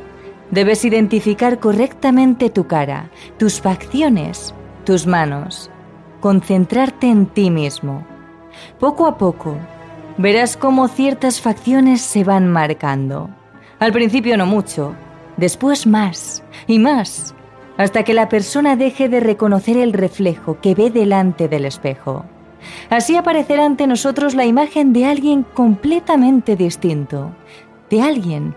Debes 0.50 0.84
identificar 0.84 1.58
correctamente 1.58 2.50
tu 2.50 2.66
cara, 2.66 3.10
tus 3.38 3.60
facciones, 3.60 4.54
tus 4.84 5.06
manos. 5.06 5.70
Concentrarte 6.20 7.08
en 7.08 7.26
ti 7.26 7.50
mismo. 7.50 8.06
Poco 8.78 9.06
a 9.06 9.18
poco, 9.18 9.56
verás 10.18 10.56
cómo 10.56 10.88
ciertas 10.88 11.40
facciones 11.40 12.00
se 12.02 12.24
van 12.24 12.48
marcando. 12.48 13.30
Al 13.78 13.92
principio 13.92 14.36
no 14.36 14.46
mucho, 14.46 14.94
después 15.36 15.86
más 15.86 16.44
y 16.66 16.78
más, 16.78 17.34
hasta 17.76 18.04
que 18.04 18.14
la 18.14 18.28
persona 18.28 18.76
deje 18.76 19.08
de 19.08 19.20
reconocer 19.20 19.76
el 19.76 19.92
reflejo 19.92 20.60
que 20.60 20.74
ve 20.74 20.90
delante 20.90 21.48
del 21.48 21.64
espejo. 21.64 22.24
Así 22.90 23.16
aparecerá 23.16 23.66
ante 23.66 23.86
nosotros 23.86 24.34
la 24.34 24.46
imagen 24.46 24.92
de 24.92 25.06
alguien 25.06 25.42
completamente 25.42 26.54
distinto, 26.56 27.32
de 27.90 28.00
alguien 28.00 28.54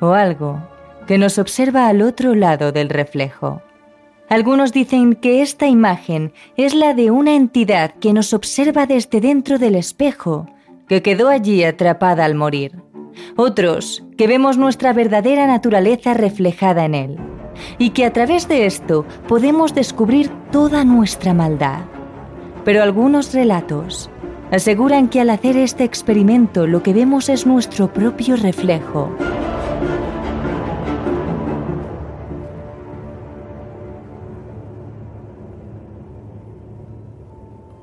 o 0.00 0.12
algo 0.12 0.60
que 1.06 1.18
nos 1.18 1.38
observa 1.38 1.88
al 1.88 2.02
otro 2.02 2.34
lado 2.34 2.72
del 2.72 2.88
reflejo. 2.88 3.62
Algunos 4.28 4.72
dicen 4.72 5.14
que 5.14 5.42
esta 5.42 5.66
imagen 5.66 6.32
es 6.56 6.74
la 6.74 6.94
de 6.94 7.10
una 7.10 7.34
entidad 7.34 7.94
que 7.94 8.12
nos 8.12 8.34
observa 8.34 8.86
desde 8.86 9.20
dentro 9.20 9.58
del 9.58 9.76
espejo, 9.76 10.46
que 10.88 11.02
quedó 11.02 11.28
allí 11.28 11.62
atrapada 11.62 12.24
al 12.24 12.34
morir. 12.34 12.82
Otros 13.36 14.04
que 14.18 14.26
vemos 14.26 14.58
nuestra 14.58 14.92
verdadera 14.92 15.46
naturaleza 15.46 16.14
reflejada 16.14 16.84
en 16.84 16.94
él, 16.94 17.16
y 17.78 17.90
que 17.90 18.04
a 18.04 18.12
través 18.12 18.48
de 18.48 18.66
esto 18.66 19.06
podemos 19.28 19.74
descubrir 19.74 20.30
toda 20.50 20.84
nuestra 20.84 21.32
maldad 21.32 21.84
pero 22.66 22.82
algunos 22.82 23.32
relatos 23.32 24.10
aseguran 24.50 25.08
que 25.08 25.20
al 25.20 25.30
hacer 25.30 25.56
este 25.56 25.84
experimento 25.84 26.66
lo 26.66 26.82
que 26.82 26.92
vemos 26.92 27.28
es 27.28 27.46
nuestro 27.46 27.92
propio 27.92 28.34
reflejo. 28.34 29.16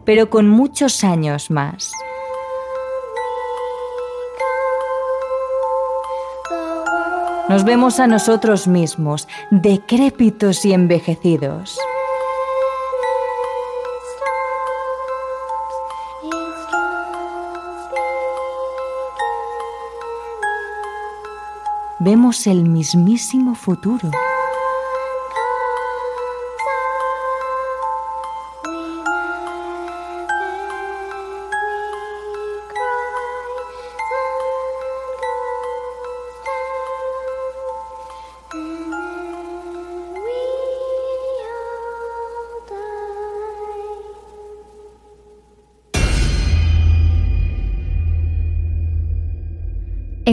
Pero 0.06 0.30
con 0.30 0.48
muchos 0.50 1.04
años 1.04 1.50
más. 1.52 1.92
Nos 7.50 7.64
vemos 7.66 8.00
a 8.00 8.08
nosotros 8.08 8.68
mismos, 8.68 9.28
decrépitos 9.52 10.66
y 10.66 10.74
envejecidos. 10.74 11.78
vemos 22.04 22.48
el 22.48 22.68
mismísimo 22.68 23.56
futuro. 23.56 24.12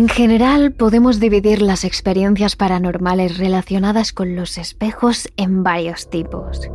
En 0.00 0.08
general, 0.08 0.72
podemos 0.72 1.20
dividir 1.20 1.60
las 1.60 1.84
experiencias 1.84 2.56
paranormales 2.56 3.36
relacionadas 3.36 4.14
con 4.14 4.34
los 4.34 4.56
espejos 4.56 5.28
en 5.36 5.62
varios 5.62 6.08
tipos. 6.08 6.70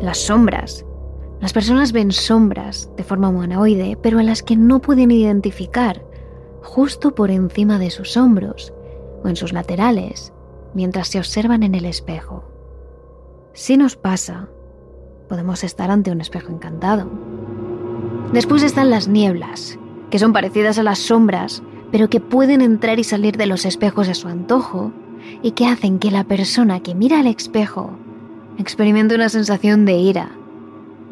Las 0.00 0.18
sombras. 0.18 0.86
Las 1.40 1.52
personas 1.52 1.90
ven 1.90 2.12
sombras 2.12 2.88
de 2.96 3.02
forma 3.02 3.30
humanoide, 3.30 3.98
pero 4.00 4.20
a 4.20 4.22
las 4.22 4.44
que 4.44 4.54
no 4.54 4.80
pueden 4.80 5.10
identificar, 5.10 6.04
justo 6.62 7.16
por 7.16 7.32
encima 7.32 7.80
de 7.80 7.90
sus 7.90 8.16
hombros 8.16 8.72
o 9.24 9.28
en 9.28 9.34
sus 9.34 9.52
laterales, 9.52 10.32
mientras 10.72 11.08
se 11.08 11.18
observan 11.18 11.64
en 11.64 11.74
el 11.74 11.84
espejo. 11.84 12.44
Si 13.54 13.76
nos 13.76 13.96
pasa, 13.96 14.48
podemos 15.28 15.64
estar 15.64 15.90
ante 15.90 16.12
un 16.12 16.20
espejo 16.20 16.52
encantado. 16.52 17.10
Después 18.32 18.62
están 18.62 18.90
las 18.90 19.08
nieblas, 19.08 19.80
que 20.10 20.20
son 20.20 20.32
parecidas 20.32 20.78
a 20.78 20.84
las 20.84 21.00
sombras, 21.00 21.64
pero 21.90 22.08
que 22.08 22.20
pueden 22.20 22.60
entrar 22.60 22.98
y 22.98 23.04
salir 23.04 23.36
de 23.36 23.46
los 23.46 23.64
espejos 23.64 24.08
a 24.08 24.14
su 24.14 24.28
antojo 24.28 24.92
y 25.42 25.52
que 25.52 25.66
hacen 25.66 25.98
que 25.98 26.10
la 26.10 26.24
persona 26.24 26.80
que 26.80 26.94
mira 26.94 27.20
al 27.20 27.26
espejo 27.26 27.90
experimente 28.58 29.14
una 29.14 29.28
sensación 29.28 29.84
de 29.84 29.94
ira, 29.94 30.30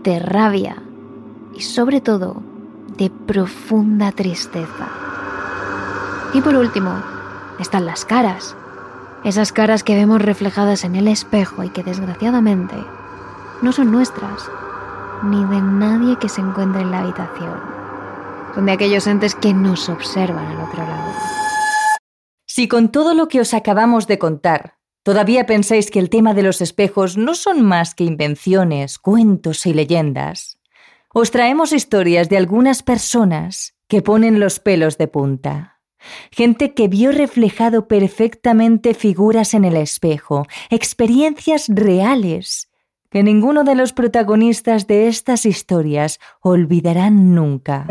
de 0.02 0.18
rabia 0.18 0.76
y 1.54 1.60
sobre 1.60 2.00
todo 2.00 2.42
de 2.96 3.10
profunda 3.10 4.12
tristeza. 4.12 4.88
Y 6.32 6.40
por 6.40 6.56
último, 6.56 6.92
están 7.58 7.86
las 7.86 8.04
caras, 8.04 8.56
esas 9.24 9.52
caras 9.52 9.84
que 9.84 9.94
vemos 9.94 10.20
reflejadas 10.20 10.84
en 10.84 10.96
el 10.96 11.08
espejo 11.08 11.64
y 11.64 11.70
que 11.70 11.82
desgraciadamente 11.82 12.76
no 13.62 13.72
son 13.72 13.90
nuestras, 13.90 14.50
ni 15.22 15.44
de 15.44 15.60
nadie 15.60 16.16
que 16.16 16.28
se 16.28 16.40
encuentre 16.40 16.82
en 16.82 16.90
la 16.90 17.00
habitación. 17.00 17.73
Son 18.54 18.66
de 18.66 18.72
aquellos 18.72 19.06
entes 19.06 19.34
que 19.34 19.52
nos 19.52 19.88
observan 19.88 20.46
al 20.46 20.60
otro 20.60 20.86
lado. 20.86 21.12
Si 22.46 22.68
con 22.68 22.92
todo 22.92 23.14
lo 23.14 23.26
que 23.26 23.40
os 23.40 23.52
acabamos 23.52 24.06
de 24.06 24.18
contar, 24.18 24.76
todavía 25.02 25.44
pensáis 25.44 25.90
que 25.90 25.98
el 25.98 26.08
tema 26.08 26.34
de 26.34 26.44
los 26.44 26.60
espejos 26.60 27.16
no 27.16 27.34
son 27.34 27.62
más 27.62 27.94
que 27.94 28.04
invenciones, 28.04 28.98
cuentos 28.98 29.66
y 29.66 29.74
leyendas, 29.74 30.58
os 31.12 31.30
traemos 31.30 31.72
historias 31.72 32.28
de 32.28 32.36
algunas 32.36 32.82
personas 32.82 33.74
que 33.88 34.02
ponen 34.02 34.40
los 34.40 34.58
pelos 34.58 34.98
de 34.98 35.06
punta. 35.08 35.80
Gente 36.30 36.74
que 36.74 36.88
vio 36.88 37.12
reflejado 37.12 37.88
perfectamente 37.88 38.94
figuras 38.94 39.54
en 39.54 39.64
el 39.64 39.76
espejo, 39.76 40.46
experiencias 40.70 41.66
reales 41.68 42.68
que 43.14 43.22
ninguno 43.22 43.62
de 43.62 43.76
los 43.76 43.92
protagonistas 43.92 44.88
de 44.88 45.06
estas 45.06 45.46
historias 45.46 46.18
olvidarán 46.40 47.32
nunca. 47.32 47.86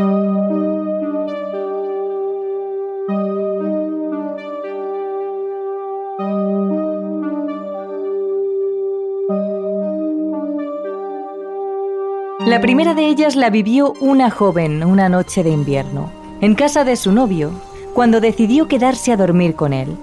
La 12.46 12.60
primera 12.60 12.94
de 12.94 13.08
ellas 13.08 13.38
la 13.38 13.50
vivió 13.50 13.94
una 14.02 14.30
joven 14.30 14.84
una 14.84 15.08
noche 15.08 15.42
de 15.42 15.52
invierno, 15.52 16.12
en 16.42 16.54
casa 16.54 16.84
de 16.84 16.98
su 16.98 17.14
novio, 17.14 17.52
cuando 17.94 18.20
decidió 18.20 18.68
quedarse 18.68 19.14
a 19.14 19.16
dormir 19.16 19.56
con 19.56 19.72
él. 19.72 19.96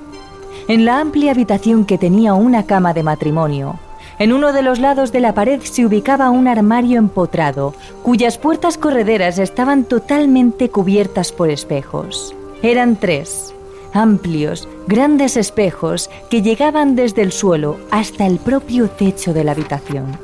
En 0.66 0.86
la 0.86 0.98
amplia 0.98 1.32
habitación 1.32 1.84
que 1.84 1.98
tenía 1.98 2.32
una 2.32 2.64
cama 2.64 2.94
de 2.94 3.02
matrimonio, 3.02 3.78
en 4.20 4.34
uno 4.34 4.52
de 4.52 4.60
los 4.60 4.78
lados 4.78 5.12
de 5.12 5.20
la 5.20 5.32
pared 5.32 5.62
se 5.62 5.86
ubicaba 5.86 6.28
un 6.28 6.46
armario 6.46 6.98
empotrado, 6.98 7.74
cuyas 8.02 8.36
puertas 8.36 8.76
correderas 8.76 9.38
estaban 9.38 9.84
totalmente 9.84 10.68
cubiertas 10.68 11.32
por 11.32 11.48
espejos. 11.48 12.34
Eran 12.62 12.96
tres, 12.96 13.54
amplios, 13.94 14.68
grandes 14.86 15.38
espejos 15.38 16.10
que 16.28 16.42
llegaban 16.42 16.96
desde 16.96 17.22
el 17.22 17.32
suelo 17.32 17.78
hasta 17.90 18.26
el 18.26 18.38
propio 18.38 18.90
techo 18.90 19.32
de 19.32 19.42
la 19.42 19.52
habitación. 19.52 20.18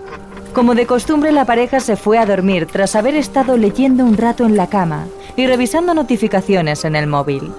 Como 0.52 0.74
de 0.74 0.84
costumbre, 0.84 1.32
la 1.32 1.46
pareja 1.46 1.80
se 1.80 1.96
fue 1.96 2.18
a 2.18 2.26
dormir 2.26 2.66
tras 2.66 2.96
haber 2.96 3.16
estado 3.16 3.56
leyendo 3.56 4.04
un 4.04 4.18
rato 4.18 4.44
en 4.44 4.58
la 4.58 4.66
cama 4.66 5.06
y 5.36 5.46
revisando 5.46 5.94
notificaciones 5.94 6.84
en 6.84 6.96
el 6.96 7.06
móvil. 7.06 7.50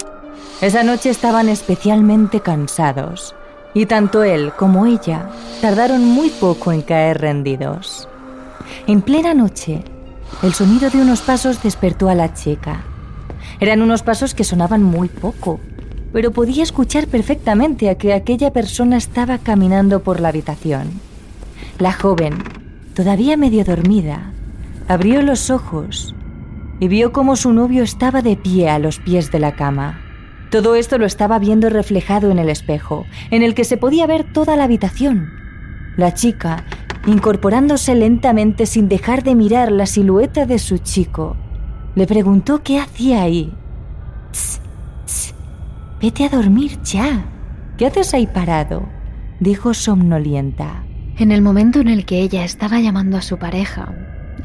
Esa 0.61 0.83
noche 0.83 1.09
estaban 1.09 1.49
especialmente 1.49 2.41
cansados 2.41 3.33
y 3.77 3.85
tanto 3.85 4.23
él 4.23 4.53
como 4.57 4.87
ella 4.87 5.29
tardaron 5.61 6.03
muy 6.03 6.31
poco 6.31 6.71
en 6.71 6.81
caer 6.81 7.21
rendidos. 7.21 8.09
En 8.87 9.03
plena 9.03 9.35
noche, 9.35 9.83
el 10.41 10.55
sonido 10.55 10.89
de 10.89 10.99
unos 10.99 11.21
pasos 11.21 11.61
despertó 11.61 12.09
a 12.09 12.15
la 12.15 12.33
chica. 12.33 12.81
Eran 13.59 13.83
unos 13.83 14.01
pasos 14.01 14.33
que 14.33 14.43
sonaban 14.43 14.81
muy 14.81 15.09
poco, 15.09 15.59
pero 16.11 16.31
podía 16.31 16.63
escuchar 16.63 17.05
perfectamente 17.05 17.91
a 17.91 17.99
que 17.99 18.15
aquella 18.15 18.51
persona 18.51 18.97
estaba 18.97 19.37
caminando 19.37 20.01
por 20.01 20.21
la 20.21 20.29
habitación. 20.29 20.89
La 21.77 21.93
joven, 21.93 22.33
todavía 22.95 23.37
medio 23.37 23.63
dormida, 23.63 24.31
abrió 24.87 25.21
los 25.21 25.51
ojos 25.51 26.15
y 26.79 26.87
vio 26.87 27.11
cómo 27.11 27.35
su 27.35 27.53
novio 27.53 27.83
estaba 27.83 28.23
de 28.23 28.37
pie 28.37 28.71
a 28.71 28.79
los 28.79 28.97
pies 28.97 29.31
de 29.31 29.37
la 29.37 29.51
cama. 29.51 30.01
Todo 30.49 30.75
esto 30.75 30.97
lo 30.97 31.05
estaba 31.05 31.39
viendo 31.39 31.69
reflejado 31.69 32.31
en 32.31 32.39
el 32.39 32.49
espejo, 32.49 33.05
en 33.31 33.43
el 33.43 33.53
que 33.53 33.65
se 33.65 33.75
podía 33.75 34.07
ver 34.07 34.23
toda 34.23 34.55
la 34.55 34.63
habitación. 34.63 35.29
La 35.97 36.13
chica, 36.13 36.63
incorporándose 37.05 37.95
lentamente 37.95 38.65
sin 38.65 38.87
dejar 38.87 39.23
de 39.23 39.35
mirar 39.35 39.71
la 39.71 39.85
silueta 39.85 40.45
de 40.45 40.57
su 40.59 40.77
chico, 40.77 41.35
le 41.95 42.07
preguntó 42.07 42.63
qué 42.63 42.79
hacía 42.79 43.23
ahí. 43.23 43.53
Tss, 44.31 44.61
tss, 45.05 45.33
vete 45.99 46.25
a 46.25 46.29
dormir 46.29 46.81
ya. 46.81 47.25
¿Qué 47.77 47.85
haces 47.85 48.13
ahí 48.13 48.27
parado? 48.27 48.87
dijo 49.39 49.73
somnolienta. 49.73 50.83
En 51.17 51.31
el 51.31 51.41
momento 51.41 51.79
en 51.79 51.89
el 51.89 52.05
que 52.05 52.21
ella 52.21 52.45
estaba 52.45 52.79
llamando 52.79 53.17
a 53.17 53.21
su 53.21 53.37
pareja, 53.37 53.93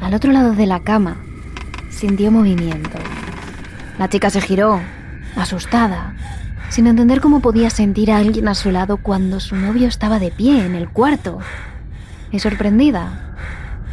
al 0.01 0.13
otro 0.13 0.31
lado 0.31 0.53
de 0.53 0.65
la 0.65 0.83
cama, 0.83 1.23
sintió 1.89 2.29
movimiento. 2.29 2.97
La 3.97 4.09
chica 4.09 4.29
se 4.29 4.41
giró 4.41 4.81
asustada, 5.35 6.15
sin 6.69 6.87
entender 6.87 7.21
cómo 7.21 7.39
podía 7.39 7.69
sentir 7.69 8.11
a 8.11 8.17
alguien 8.17 8.47
a 8.47 8.55
su 8.55 8.71
lado 8.71 8.97
cuando 8.97 9.39
su 9.39 9.55
novio 9.55 9.87
estaba 9.87 10.19
de 10.19 10.31
pie 10.31 10.65
en 10.65 10.75
el 10.75 10.89
cuarto. 10.89 11.39
Y 12.31 12.39
sorprendida, 12.39 13.35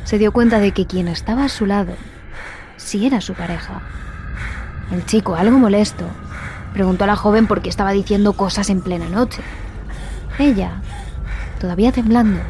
se 0.04 0.18
dio 0.18 0.32
cuenta 0.32 0.58
de 0.58 0.72
que 0.72 0.86
quien 0.86 1.08
estaba 1.08 1.44
a 1.44 1.48
su 1.48 1.66
lado 1.66 1.92
sí 2.76 3.06
era 3.06 3.20
su 3.20 3.34
pareja. 3.34 3.82
El 4.90 5.04
chico, 5.06 5.36
algo 5.36 5.58
molesto, 5.58 6.06
preguntó 6.72 7.04
a 7.04 7.06
la 7.06 7.16
joven 7.16 7.46
por 7.46 7.62
qué 7.62 7.68
estaba 7.68 7.92
diciendo 7.92 8.32
cosas 8.32 8.70
en 8.70 8.80
plena 8.80 9.08
noche. 9.08 9.42
Ella, 10.38 10.80
todavía 11.60 11.92
temblando, 11.92 12.40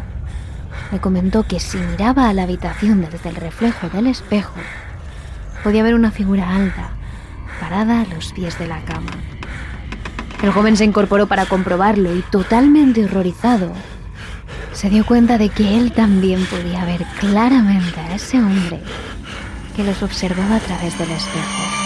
le 0.93 1.01
comentó 1.01 1.43
que 1.43 1.61
si 1.61 1.79
miraba 1.79 2.29
a 2.29 2.33
la 2.33 2.45
habitación 2.45 3.07
desde 3.11 3.29
el 3.29 3.37
reflejo 3.37 3.89
del 3.89 4.07
espejo, 4.07 4.55
podía 5.63 5.83
ver 5.83 5.95
una 5.95 6.11
figura 6.11 6.55
alta, 6.55 6.91
parada 7.61 8.01
a 8.01 8.07
los 8.07 8.33
pies 8.33 8.59
de 8.59 8.67
la 8.67 8.81
cama. 8.85 9.13
El 10.43 10.51
joven 10.51 10.77
se 10.77 10.85
incorporó 10.85 11.27
para 11.27 11.47
comprobarlo 11.47 12.17
y 12.17 12.23
totalmente 12.23 13.05
horrorizado, 13.05 13.73
se 14.73 14.89
dio 14.89 15.05
cuenta 15.05 15.37
de 15.37 15.51
que 15.51 15.77
él 15.77 15.93
también 15.93 16.47
podía 16.47 16.85
ver 16.87 17.05
claramente 17.19 18.01
a 18.01 18.15
ese 18.15 18.39
hombre 18.39 18.81
que 19.77 19.85
los 19.85 20.03
observaba 20.03 20.57
a 20.57 20.61
través 20.61 20.99
del 20.99 21.11
espejo. 21.11 21.80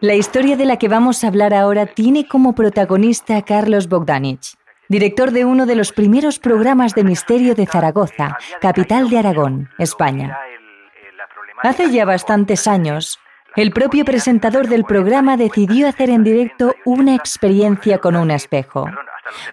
La 0.00 0.14
historia 0.14 0.56
de 0.56 0.64
la 0.64 0.76
que 0.76 0.88
vamos 0.88 1.24
a 1.24 1.28
hablar 1.28 1.54
ahora 1.54 1.86
tiene 1.86 2.26
como 2.26 2.54
protagonista 2.54 3.36
a 3.36 3.42
Carlos 3.42 3.88
Bogdanich, 3.88 4.56
director 4.88 5.32
de 5.32 5.44
uno 5.44 5.66
de 5.66 5.74
los 5.74 5.92
primeros 5.92 6.38
programas 6.38 6.94
de 6.94 7.04
misterio 7.04 7.54
de 7.54 7.66
Zaragoza, 7.66 8.38
capital 8.60 9.10
de 9.10 9.18
Aragón, 9.18 9.70
España. 9.78 10.38
Hace 11.62 11.90
ya 11.90 12.04
bastantes 12.04 12.68
años, 12.68 13.18
el 13.56 13.72
propio 13.72 14.04
presentador 14.04 14.68
del 14.68 14.84
programa 14.84 15.36
decidió 15.36 15.88
hacer 15.88 16.10
en 16.10 16.22
directo 16.22 16.74
una 16.84 17.14
experiencia 17.14 17.98
con 17.98 18.14
un 18.14 18.30
espejo. 18.30 18.86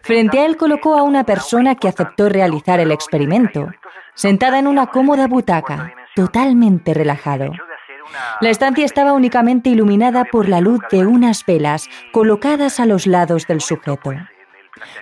Frente 0.04 0.40
a 0.40 0.46
él 0.46 0.58
colocó 0.58 0.96
a 0.96 1.04
una 1.04 1.24
persona 1.24 1.76
que 1.76 1.88
aceptó 1.88 2.30
realizar 2.30 2.80
el 2.80 2.92
experimento, 2.92 3.72
sentada 4.14 4.60
en 4.60 4.68
una 4.68 4.88
cómoda 4.88 5.28
butaca, 5.28 5.94
totalmente 6.16 6.94
relajado. 6.94 7.52
La 8.42 8.50
estancia 8.50 8.86
estaba 8.86 9.14
únicamente 9.14 9.70
iluminada 9.70 10.26
por 10.26 10.48
la 10.48 10.62
luz 10.62 10.80
de 10.92 11.06
unas 11.06 11.46
velas 11.46 11.90
colocadas 12.12 12.80
a 12.80 12.86
los 12.86 13.08
lados 13.08 13.48
del 13.48 13.62
sujeto. 13.62 14.12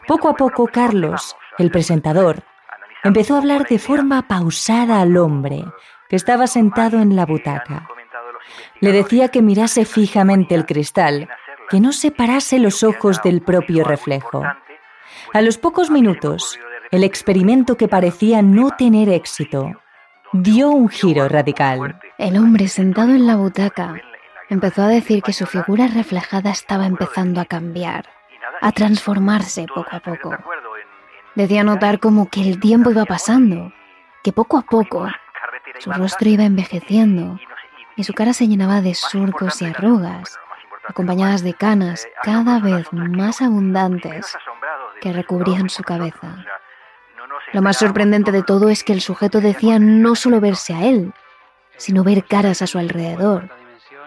Poco 0.08 0.30
a 0.30 0.36
poco, 0.36 0.68
Carlos, 0.68 1.36
el 1.58 1.72
presentador, 1.72 2.44
empezó 3.04 3.36
a 3.36 3.40
hablar 3.40 3.68
de 3.68 3.80
forma 3.80 4.28
pausada 4.28 5.02
al 5.02 5.18
hombre 5.18 5.64
que 6.10 6.16
estaba 6.16 6.48
sentado 6.48 7.00
en 7.00 7.16
la 7.16 7.26
butaca. 7.26 7.88
Le 8.80 8.92
decía 8.92 9.30
que 9.30 9.42
mirase 9.42 9.86
fijamente 9.86 10.56
el 10.56 10.66
cristal, 10.66 11.30
que 11.70 11.80
no 11.80 11.92
separase 11.92 12.60
los 12.60 12.84
ojos 12.84 13.22
del 13.24 13.42
propio 13.42 13.84
reflejo. 13.84 14.44
A 15.34 15.42
los 15.42 15.58
pocos 15.58 15.90
minutos, 15.90 16.60
el 16.92 17.04
experimento 17.04 17.78
que 17.78 17.88
parecía 17.88 18.42
no 18.42 18.72
tener 18.72 19.10
éxito 19.10 19.72
dio 20.34 20.70
un 20.70 20.90
giro 20.90 21.30
radical. 21.30 22.00
El 22.18 22.38
hombre 22.38 22.68
sentado 22.68 23.12
en 23.12 23.28
la 23.28 23.36
butaca 23.36 24.02
empezó 24.50 24.82
a 24.82 24.88
decir 24.88 25.22
que 25.22 25.32
su 25.32 25.46
figura 25.46 25.88
reflejada 25.88 26.50
estaba 26.50 26.88
empezando 26.88 27.40
a 27.40 27.46
cambiar, 27.46 28.10
a 28.62 28.72
transformarse 28.72 29.68
poco 29.68 29.90
a 29.92 30.00
poco. 30.00 30.36
Decía 31.36 31.64
notar 31.64 32.00
como 32.00 32.30
que 32.30 32.42
el 32.42 32.60
tiempo 32.60 32.90
iba 32.92 33.06
pasando, 33.06 33.72
que 34.24 34.34
poco 34.34 34.58
a 34.58 34.64
poco 34.64 35.08
su 35.80 35.92
rostro 35.92 36.30
iba 36.30 36.44
envejeciendo 36.44 37.40
y 37.96 38.04
su 38.04 38.14
cara 38.14 38.34
se 38.34 38.48
llenaba 38.48 38.82
de 38.82 38.96
surcos 38.96 39.62
y 39.62 39.66
arrugas, 39.66 40.40
acompañadas 40.88 41.44
de 41.44 41.54
canas 41.54 42.08
cada 42.24 42.60
vez 42.60 42.92
más 42.92 43.42
abundantes 43.42 44.36
que 45.00 45.14
recubrían 45.14 45.70
su 45.70 45.84
cabeza. 45.84 46.44
Lo 47.54 47.62
más 47.62 47.78
sorprendente 47.78 48.32
de 48.32 48.42
todo 48.42 48.70
es 48.70 48.84
que 48.84 48.94
el 48.94 49.02
sujeto 49.02 49.40
decía 49.40 49.78
no 49.78 50.16
solo 50.16 50.42
verse 50.42 50.74
a 50.74 50.86
él, 50.86 51.14
sino 51.78 52.04
ver 52.04 52.26
caras 52.26 52.64
a 52.64 52.68
su 52.68 52.80
alrededor, 52.80 53.50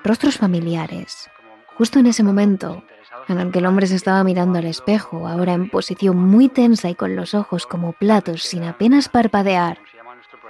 rostros 0.02 0.37
familiares. 0.37 1.30
Justo 1.78 2.00
en 2.00 2.06
ese 2.06 2.24
momento, 2.24 2.82
en 3.28 3.38
el 3.38 3.52
que 3.52 3.61
el 3.61 3.66
hombre 3.66 3.87
se 3.87 3.94
estaba 3.94 4.24
mirando 4.24 4.59
al 4.59 4.64
espejo, 4.64 5.28
ahora 5.28 5.52
en 5.52 5.70
posición 5.70 6.16
muy 6.16 6.48
tensa 6.48 6.90
y 6.90 6.96
con 6.96 7.14
los 7.14 7.35
ojos 7.35 7.66
como 7.66 7.92
platos 7.92 8.42
sin 8.42 8.64
apenas 8.64 9.09
parpadear, 9.09 9.78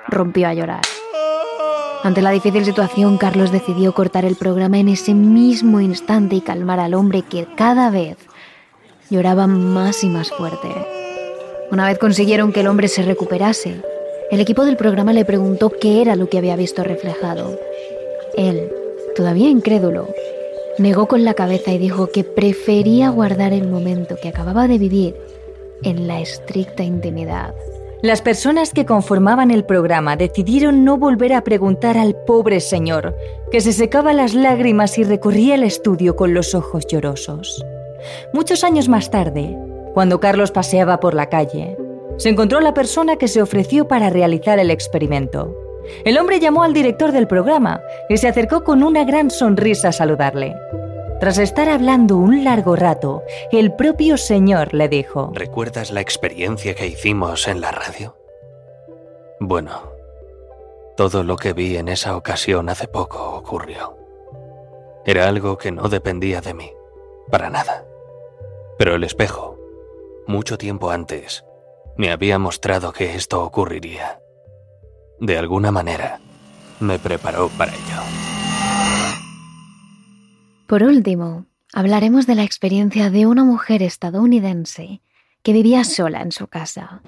rompió 0.09 0.49
a 0.49 0.55
llorar. 0.55 0.83
Ante 2.03 2.23
la 2.23 2.31
difícil 2.31 2.65
situación, 2.65 3.19
Carlos 3.19 3.53
decidió 3.53 3.93
cortar 3.93 4.25
el 4.25 4.37
programa 4.37 4.79
en 4.79 4.89
ese 4.89 5.13
mismo 5.13 5.81
instante 5.81 6.37
y 6.37 6.41
calmar 6.41 6.81
al 6.81 6.95
hombre 6.95 7.23
que 7.23 7.47
cada 7.57 7.91
vez 7.91 8.17
lloraba 9.11 9.47
más 9.47 10.03
y 10.03 10.09
más 10.09 10.31
fuerte. 10.31 10.96
Una 11.71 11.87
vez 11.89 11.99
consiguieron 11.99 12.53
que 12.53 12.61
el 12.61 12.69
hombre 12.69 12.89
se 12.89 13.03
recuperase, 13.03 13.83
el 14.31 14.41
equipo 14.41 14.65
del 14.65 14.77
programa 14.77 15.13
le 15.13 15.25
preguntó 15.25 15.71
qué 15.71 16.01
era 16.01 16.17
lo 16.17 16.29
que 16.29 16.39
había 16.39 16.57
visto 16.57 16.85
reflejado. 16.85 17.59
Él, 18.37 18.73
todavía 19.17 19.49
incrédulo, 19.49 20.09
negó 20.79 21.09
con 21.09 21.25
la 21.25 21.35
cabeza 21.35 21.73
y 21.73 21.79
dijo 21.79 22.09
que 22.09 22.25
prefería 22.25 23.11
guardar 23.11 23.53
el 23.53 23.69
momento 23.69 24.17
que 24.21 24.29
acababa 24.29 24.69
de 24.69 24.79
vivir 24.79 25.17
en 25.83 26.07
la 26.07 26.21
estricta 26.21 26.85
intimidad. 26.85 27.55
Las 28.03 28.23
personas 28.23 28.73
que 28.73 28.87
conformaban 28.87 29.51
el 29.51 29.65
programa 29.65 30.17
decidieron 30.17 30.85
no 30.85 30.99
volver 30.99 31.33
a 31.33 31.43
preguntar 31.43 31.99
al 31.99 32.15
pobre 32.15 32.61
señor, 32.61 33.17
que 33.51 33.61
se 33.61 33.73
secaba 33.73 34.13
las 34.13 34.35
lágrimas 34.35 34.99
y 34.99 35.05
recorría 35.05 35.55
el 35.55 35.65
estudio 35.65 36.15
con 36.15 36.35
los 36.35 36.55
ojos 36.55 36.87
llorosos. 36.87 37.65
Muchos 38.33 38.65
años 38.65 38.89
más 38.89 39.11
tarde, 39.11 39.57
cuando 39.97 40.21
Carlos 40.21 40.51
paseaba 40.51 41.01
por 41.01 41.15
la 41.15 41.31
calle, 41.31 41.75
se 42.19 42.29
encontró 42.29 42.61
la 42.61 42.75
persona 42.75 43.17
que 43.17 43.29
se 43.29 43.41
ofreció 43.41 43.89
para 43.89 44.11
realizar 44.11 44.59
el 44.59 44.71
experimento. 44.71 45.57
El 46.05 46.19
hombre 46.19 46.39
llamó 46.39 46.65
al 46.65 46.75
director 46.75 47.13
del 47.13 47.27
programa 47.27 47.81
y 48.11 48.19
se 48.19 48.29
acercó 48.29 48.63
con 48.63 48.83
una 48.83 49.05
gran 49.05 49.31
sonrisa 49.31 49.89
a 49.89 49.93
saludarle. 49.93 50.55
Tras 51.19 51.39
estar 51.39 51.71
hablando 51.71 52.19
un 52.19 52.45
largo 52.45 52.77
rato, 52.77 53.23
el 53.51 53.73
propio 53.73 54.19
señor 54.19 54.75
le 54.75 54.91
dijo, 54.91 55.31
¿Recuerdas 55.33 55.91
la 55.91 56.03
experiencia 56.03 56.75
que 56.75 56.89
hicimos 56.89 57.49
en 57.49 57.63
la 57.63 57.71
radio? 57.71 58.15
Bueno, 59.41 59.81
todo 60.99 61.25
lo 61.25 61.37
que 61.37 61.55
vi 61.55 61.79
en 61.79 61.89
esa 61.89 62.19
ocasión 62.19 62.69
hace 62.69 62.87
poco 62.87 63.31
ocurrió. 63.35 63.97
Era 65.07 65.27
algo 65.27 65.57
que 65.57 65.73
no 65.73 65.89
dependía 65.89 66.43
de 66.43 66.53
mí, 66.53 66.71
para 67.31 67.49
nada. 67.49 67.87
Pero 68.77 68.95
el 68.95 69.03
espejo, 69.03 69.56
mucho 70.27 70.59
tiempo 70.59 70.91
antes, 70.91 71.45
me 71.97 72.11
había 72.11 72.39
mostrado 72.39 72.93
que 72.93 73.15
esto 73.15 73.43
ocurriría. 73.43 74.21
De 75.21 75.39
alguna 75.39 75.71
manera, 75.71 76.21
me 76.81 76.99
preparó 76.99 77.49
para 77.49 77.73
ello. 77.73 78.03
Por 80.67 80.83
último, 80.83 81.47
hablaremos 81.73 82.27
de 82.27 82.35
la 82.35 82.43
experiencia 82.43 83.11
de 83.11 83.27
una 83.27 83.45
mujer 83.45 83.83
estadounidense 83.83 85.01
que 85.43 85.53
vivía 85.53 85.85
sola 85.85 86.23
en 86.23 86.33
su 86.33 86.49
casa. 86.49 87.03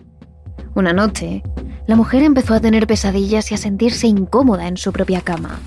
Una 0.75 0.93
noche, 0.93 1.43
la 1.87 1.97
mujer 1.97 2.23
empezó 2.23 2.55
a 2.55 2.61
tener 2.61 2.87
pesadillas 2.87 3.51
y 3.51 3.55
a 3.55 3.59
sentirse 3.59 4.07
incómoda 4.07 4.69
en 4.69 4.77
su 4.77 4.93
propia 4.93 5.23
cama. 5.23 5.59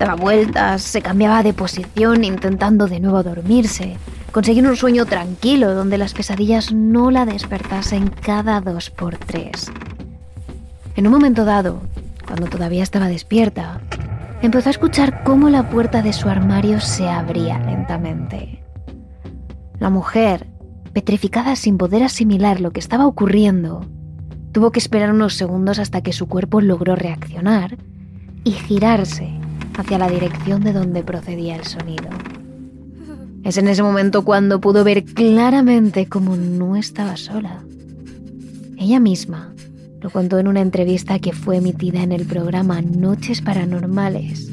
Daba 0.00 0.14
vueltas, 0.14 0.80
se 0.80 1.02
cambiaba 1.02 1.42
de 1.42 1.52
posición 1.52 2.24
intentando 2.24 2.86
de 2.86 3.00
nuevo 3.00 3.22
dormirse, 3.22 3.98
conseguir 4.32 4.66
un 4.66 4.74
sueño 4.74 5.04
tranquilo 5.04 5.74
donde 5.74 5.98
las 5.98 6.14
pesadillas 6.14 6.72
no 6.72 7.10
la 7.10 7.26
despertasen 7.26 8.08
cada 8.08 8.62
dos 8.62 8.88
por 8.88 9.18
tres. 9.18 9.70
En 10.96 11.06
un 11.06 11.12
momento 11.12 11.44
dado, 11.44 11.82
cuando 12.26 12.46
todavía 12.46 12.82
estaba 12.82 13.08
despierta, 13.08 13.82
empezó 14.40 14.70
a 14.70 14.72
escuchar 14.72 15.22
cómo 15.22 15.50
la 15.50 15.68
puerta 15.68 16.00
de 16.00 16.14
su 16.14 16.30
armario 16.30 16.80
se 16.80 17.06
abría 17.06 17.58
lentamente. 17.58 18.64
La 19.80 19.90
mujer, 19.90 20.46
petrificada 20.94 21.56
sin 21.56 21.76
poder 21.76 22.04
asimilar 22.04 22.62
lo 22.62 22.70
que 22.70 22.80
estaba 22.80 23.06
ocurriendo, 23.06 23.84
tuvo 24.52 24.72
que 24.72 24.78
esperar 24.78 25.12
unos 25.12 25.34
segundos 25.34 25.78
hasta 25.78 26.00
que 26.00 26.14
su 26.14 26.26
cuerpo 26.26 26.62
logró 26.62 26.96
reaccionar 26.96 27.76
y 28.44 28.52
girarse 28.52 29.40
hacia 29.76 29.98
la 29.98 30.08
dirección 30.08 30.62
de 30.62 30.72
donde 30.72 31.02
procedía 31.02 31.56
el 31.56 31.64
sonido. 31.64 32.08
Es 33.44 33.56
en 33.56 33.68
ese 33.68 33.82
momento 33.82 34.24
cuando 34.24 34.60
pudo 34.60 34.84
ver 34.84 35.04
claramente 35.04 36.06
cómo 36.06 36.36
no 36.36 36.76
estaba 36.76 37.16
sola. 37.16 37.64
Ella 38.78 39.00
misma 39.00 39.54
lo 40.00 40.10
contó 40.10 40.38
en 40.38 40.48
una 40.48 40.60
entrevista 40.60 41.18
que 41.18 41.32
fue 41.32 41.56
emitida 41.56 42.02
en 42.02 42.12
el 42.12 42.26
programa 42.26 42.80
Noches 42.82 43.40
Paranormales 43.42 44.50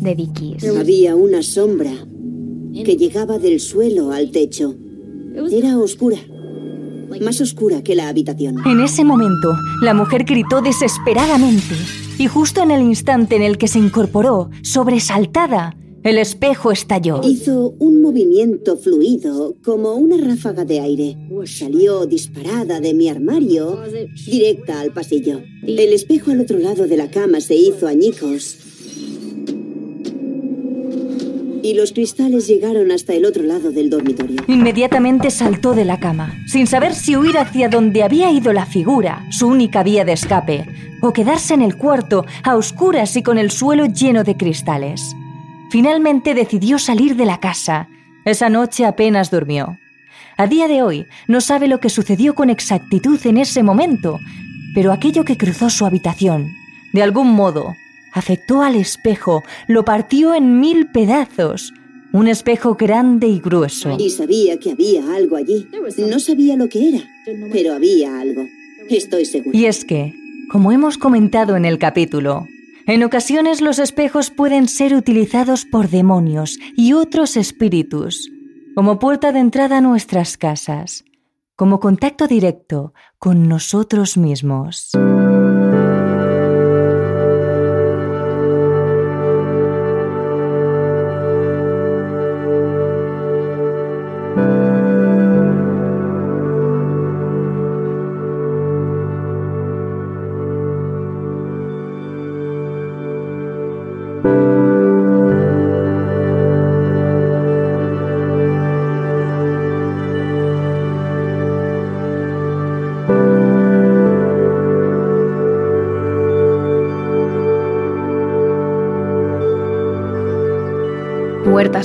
de 0.00 0.14
Dickies. 0.14 0.64
Había 0.76 1.16
una 1.16 1.42
sombra 1.42 1.92
que 2.72 2.96
llegaba 2.96 3.38
del 3.38 3.60
suelo 3.60 4.12
al 4.12 4.30
techo. 4.30 4.74
Era 5.50 5.78
oscura, 5.78 6.18
más 7.20 7.40
oscura 7.40 7.82
que 7.82 7.94
la 7.94 8.08
habitación. 8.08 8.56
En 8.66 8.80
ese 8.80 9.04
momento, 9.04 9.54
la 9.82 9.94
mujer 9.94 10.24
gritó 10.24 10.60
desesperadamente 10.60 11.74
y 12.20 12.26
justo 12.26 12.62
en 12.62 12.70
el 12.70 12.82
instante 12.82 13.34
en 13.34 13.40
el 13.40 13.56
que 13.56 13.66
se 13.66 13.78
incorporó, 13.78 14.50
sobresaltada, 14.62 15.74
el 16.02 16.18
espejo 16.18 16.70
estalló. 16.70 17.22
Hizo 17.24 17.74
un 17.78 18.02
movimiento 18.02 18.76
fluido 18.76 19.56
como 19.64 19.94
una 19.94 20.18
ráfaga 20.18 20.66
de 20.66 20.80
aire. 20.80 21.16
Salió 21.46 22.04
disparada 22.04 22.78
de 22.78 22.92
mi 22.92 23.08
armario 23.08 23.80
directa 24.26 24.80
al 24.80 24.92
pasillo. 24.92 25.40
El 25.62 25.94
espejo 25.94 26.30
al 26.30 26.40
otro 26.40 26.58
lado 26.58 26.86
de 26.86 26.98
la 26.98 27.10
cama 27.10 27.40
se 27.40 27.54
hizo 27.54 27.86
añicos. 27.86 28.69
Y 31.62 31.74
los 31.74 31.92
cristales 31.92 32.46
llegaron 32.46 32.90
hasta 32.90 33.12
el 33.12 33.24
otro 33.24 33.42
lado 33.42 33.70
del 33.70 33.90
dormitorio. 33.90 34.42
Inmediatamente 34.46 35.30
saltó 35.30 35.74
de 35.74 35.84
la 35.84 36.00
cama, 36.00 36.34
sin 36.46 36.66
saber 36.66 36.94
si 36.94 37.16
huir 37.16 37.38
hacia 37.38 37.68
donde 37.68 38.02
había 38.02 38.30
ido 38.30 38.52
la 38.52 38.66
figura, 38.66 39.26
su 39.30 39.46
única 39.46 39.82
vía 39.82 40.04
de 40.04 40.12
escape, 40.12 40.66
o 41.02 41.12
quedarse 41.12 41.54
en 41.54 41.62
el 41.62 41.76
cuarto, 41.76 42.24
a 42.42 42.56
oscuras 42.56 43.16
y 43.16 43.22
con 43.22 43.38
el 43.38 43.50
suelo 43.50 43.86
lleno 43.86 44.24
de 44.24 44.36
cristales. 44.36 45.14
Finalmente 45.70 46.34
decidió 46.34 46.78
salir 46.78 47.16
de 47.16 47.26
la 47.26 47.38
casa. 47.40 47.88
Esa 48.24 48.48
noche 48.48 48.86
apenas 48.86 49.30
durmió. 49.30 49.78
A 50.36 50.46
día 50.46 50.68
de 50.68 50.82
hoy 50.82 51.06
no 51.28 51.40
sabe 51.40 51.68
lo 51.68 51.80
que 51.80 51.90
sucedió 51.90 52.34
con 52.34 52.48
exactitud 52.50 53.20
en 53.24 53.36
ese 53.36 53.62
momento, 53.62 54.18
pero 54.74 54.92
aquello 54.92 55.24
que 55.24 55.36
cruzó 55.36 55.68
su 55.68 55.84
habitación, 55.84 56.54
de 56.92 57.02
algún 57.02 57.28
modo, 57.32 57.74
afectó 58.12 58.62
al 58.62 58.76
espejo, 58.76 59.42
lo 59.66 59.84
partió 59.84 60.34
en 60.34 60.60
mil 60.60 60.90
pedazos. 60.90 61.72
Un 62.12 62.26
espejo 62.26 62.74
grande 62.74 63.28
y 63.28 63.38
grueso. 63.38 63.96
Y 63.98 64.10
sabía 64.10 64.58
que 64.58 64.72
había 64.72 65.14
algo 65.14 65.36
allí. 65.36 65.68
No 65.98 66.18
sabía 66.18 66.56
lo 66.56 66.68
que 66.68 66.88
era, 66.88 67.08
pero 67.52 67.72
había 67.72 68.18
algo. 68.20 68.42
Estoy 68.88 69.24
seguro. 69.24 69.56
Y 69.56 69.66
es 69.66 69.84
que, 69.84 70.12
como 70.50 70.72
hemos 70.72 70.98
comentado 70.98 71.56
en 71.56 71.64
el 71.64 71.78
capítulo, 71.78 72.46
en 72.86 73.04
ocasiones 73.04 73.60
los 73.60 73.78
espejos 73.78 74.30
pueden 74.30 74.66
ser 74.66 74.94
utilizados 74.94 75.64
por 75.64 75.88
demonios 75.88 76.58
y 76.76 76.94
otros 76.94 77.36
espíritus 77.36 78.28
como 78.74 78.98
puerta 78.98 79.30
de 79.30 79.40
entrada 79.40 79.78
a 79.78 79.80
nuestras 79.80 80.36
casas, 80.36 81.04
como 81.54 81.78
contacto 81.78 82.26
directo 82.26 82.94
con 83.18 83.48
nosotros 83.48 84.16
mismos. 84.16 84.90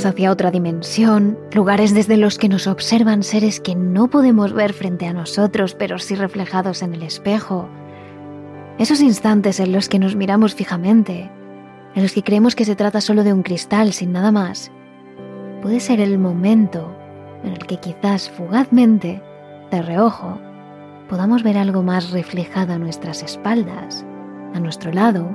Hacia 0.06 0.32
otra 0.32 0.52
dimensión, 0.52 1.38
lugares 1.52 1.94
desde 1.94 2.18
los 2.18 2.38
que 2.38 2.50
nos 2.50 2.68
observan 2.68 3.24
seres 3.24 3.60
que 3.60 3.76
no 3.76 4.10
podemos 4.10 4.54
ver 4.54 4.74
frente 4.74 5.08
a 5.08 5.14
nosotros, 5.14 5.76
pero 5.76 6.00
sí 6.00 6.16
reflejados 6.16 6.82
en 6.82 6.94
el 6.94 7.04
espejo. 7.04 7.68
Esos 8.78 9.02
instantes 9.02 9.60
en 9.60 9.72
los 9.72 9.90
que 9.90 10.00
nos 10.00 10.16
miramos 10.16 10.56
fijamente, 10.56 11.32
en 11.96 12.04
los 12.04 12.14
que 12.14 12.24
creemos 12.24 12.56
que 12.56 12.66
se 12.66 12.76
trata 12.76 13.02
solo 13.02 13.24
de 13.24 13.34
un 13.34 13.44
cristal 13.44 13.94
sin 13.94 14.12
nada 14.12 14.32
más, 14.32 14.72
puede 15.62 15.80
ser 15.80 16.00
el 16.00 16.18
momento 16.18 16.96
en 17.44 17.54
el 17.54 17.66
que 17.66 17.78
quizás 17.78 18.30
fugazmente, 18.30 19.22
de 19.72 19.82
reojo, 19.82 20.40
podamos 21.10 21.44
ver 21.44 21.58
algo 21.58 21.84
más 21.84 22.12
reflejado 22.12 22.74
a 22.74 22.78
nuestras 22.78 23.24
espaldas, 23.24 24.06
a 24.54 24.60
nuestro 24.60 24.92
lado 24.92 25.30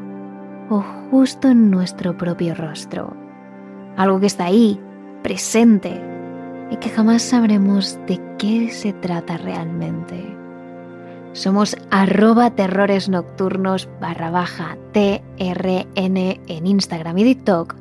o 0.68 0.84
justo 1.10 1.48
en 1.48 1.70
nuestro 1.70 2.16
propio 2.16 2.54
rostro 2.54 3.29
algo 3.96 4.20
que 4.20 4.26
está 4.26 4.46
ahí, 4.46 4.80
presente, 5.22 6.00
y 6.70 6.76
que 6.76 6.88
jamás 6.88 7.22
sabremos 7.22 7.98
de 8.06 8.20
qué 8.38 8.70
se 8.70 8.92
trata 8.92 9.36
realmente. 9.36 10.36
Somos 11.32 11.76
arroba 11.90 12.50
terrores 12.50 13.08
nocturnos 13.08 13.88
barra 14.00 14.30
baja 14.30 14.76
TRN 14.92 16.16
en 16.46 16.66
Instagram 16.66 17.18
y 17.18 17.24
TikTok 17.24 17.76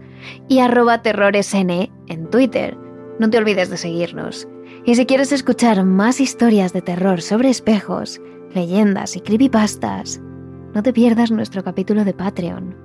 y 0.48 0.60
arroba 0.60 1.02
terroresn 1.02 1.90
en 2.08 2.30
Twitter. 2.30 2.78
No 3.20 3.30
te 3.30 3.38
olvides 3.38 3.70
de 3.70 3.78
seguirnos. 3.78 4.48
Y 4.86 4.96
si 4.96 5.06
quieres 5.06 5.32
escuchar 5.32 5.84
más 5.84 6.20
historias 6.20 6.74
de 6.74 6.82
terror 6.82 7.22
sobre 7.22 7.50
espejos, 7.50 8.22
leyendas 8.54 9.16
y 9.16 9.22
creepypastas, 9.22 10.22
no 10.74 10.84
te 10.84 10.94
pierdas 10.94 11.32
nuestro 11.32 11.64
capítulo 11.64 12.06
de 12.06 12.14
Patreon. 12.14 12.76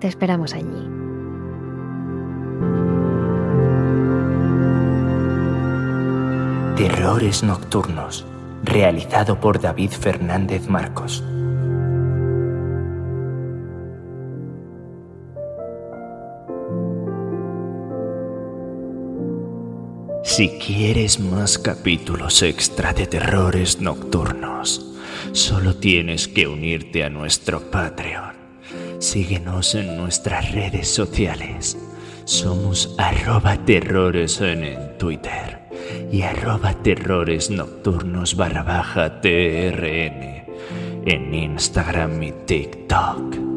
Te 0.00 0.08
esperamos 0.08 0.52
allí. 0.54 1.03
Terrores 6.76 7.44
Nocturnos, 7.44 8.26
realizado 8.64 9.38
por 9.38 9.60
David 9.60 9.92
Fernández 9.92 10.66
Marcos. 10.66 11.22
Si 20.24 20.48
quieres 20.58 21.20
más 21.20 21.58
capítulos 21.58 22.42
extra 22.42 22.92
de 22.92 23.06
terrores 23.06 23.80
nocturnos, 23.80 24.96
solo 25.30 25.76
tienes 25.76 26.26
que 26.26 26.48
unirte 26.48 27.04
a 27.04 27.08
nuestro 27.08 27.70
Patreon. 27.70 28.34
Síguenos 28.98 29.76
en 29.76 29.96
nuestras 29.96 30.50
redes 30.50 30.88
sociales. 30.88 31.78
Somos 32.24 32.96
arroba 32.98 33.64
terrores 33.64 34.40
en 34.40 34.98
Twitter 34.98 35.63
y 36.12 36.22
arroba 36.22 36.74
terrores 36.82 37.50
nocturnos 37.50 38.36
barra 38.36 38.62
baja 38.62 39.20
TRN 39.20 40.44
en 41.06 41.34
Instagram 41.34 42.22
y 42.22 42.32
TikTok. 42.46 43.53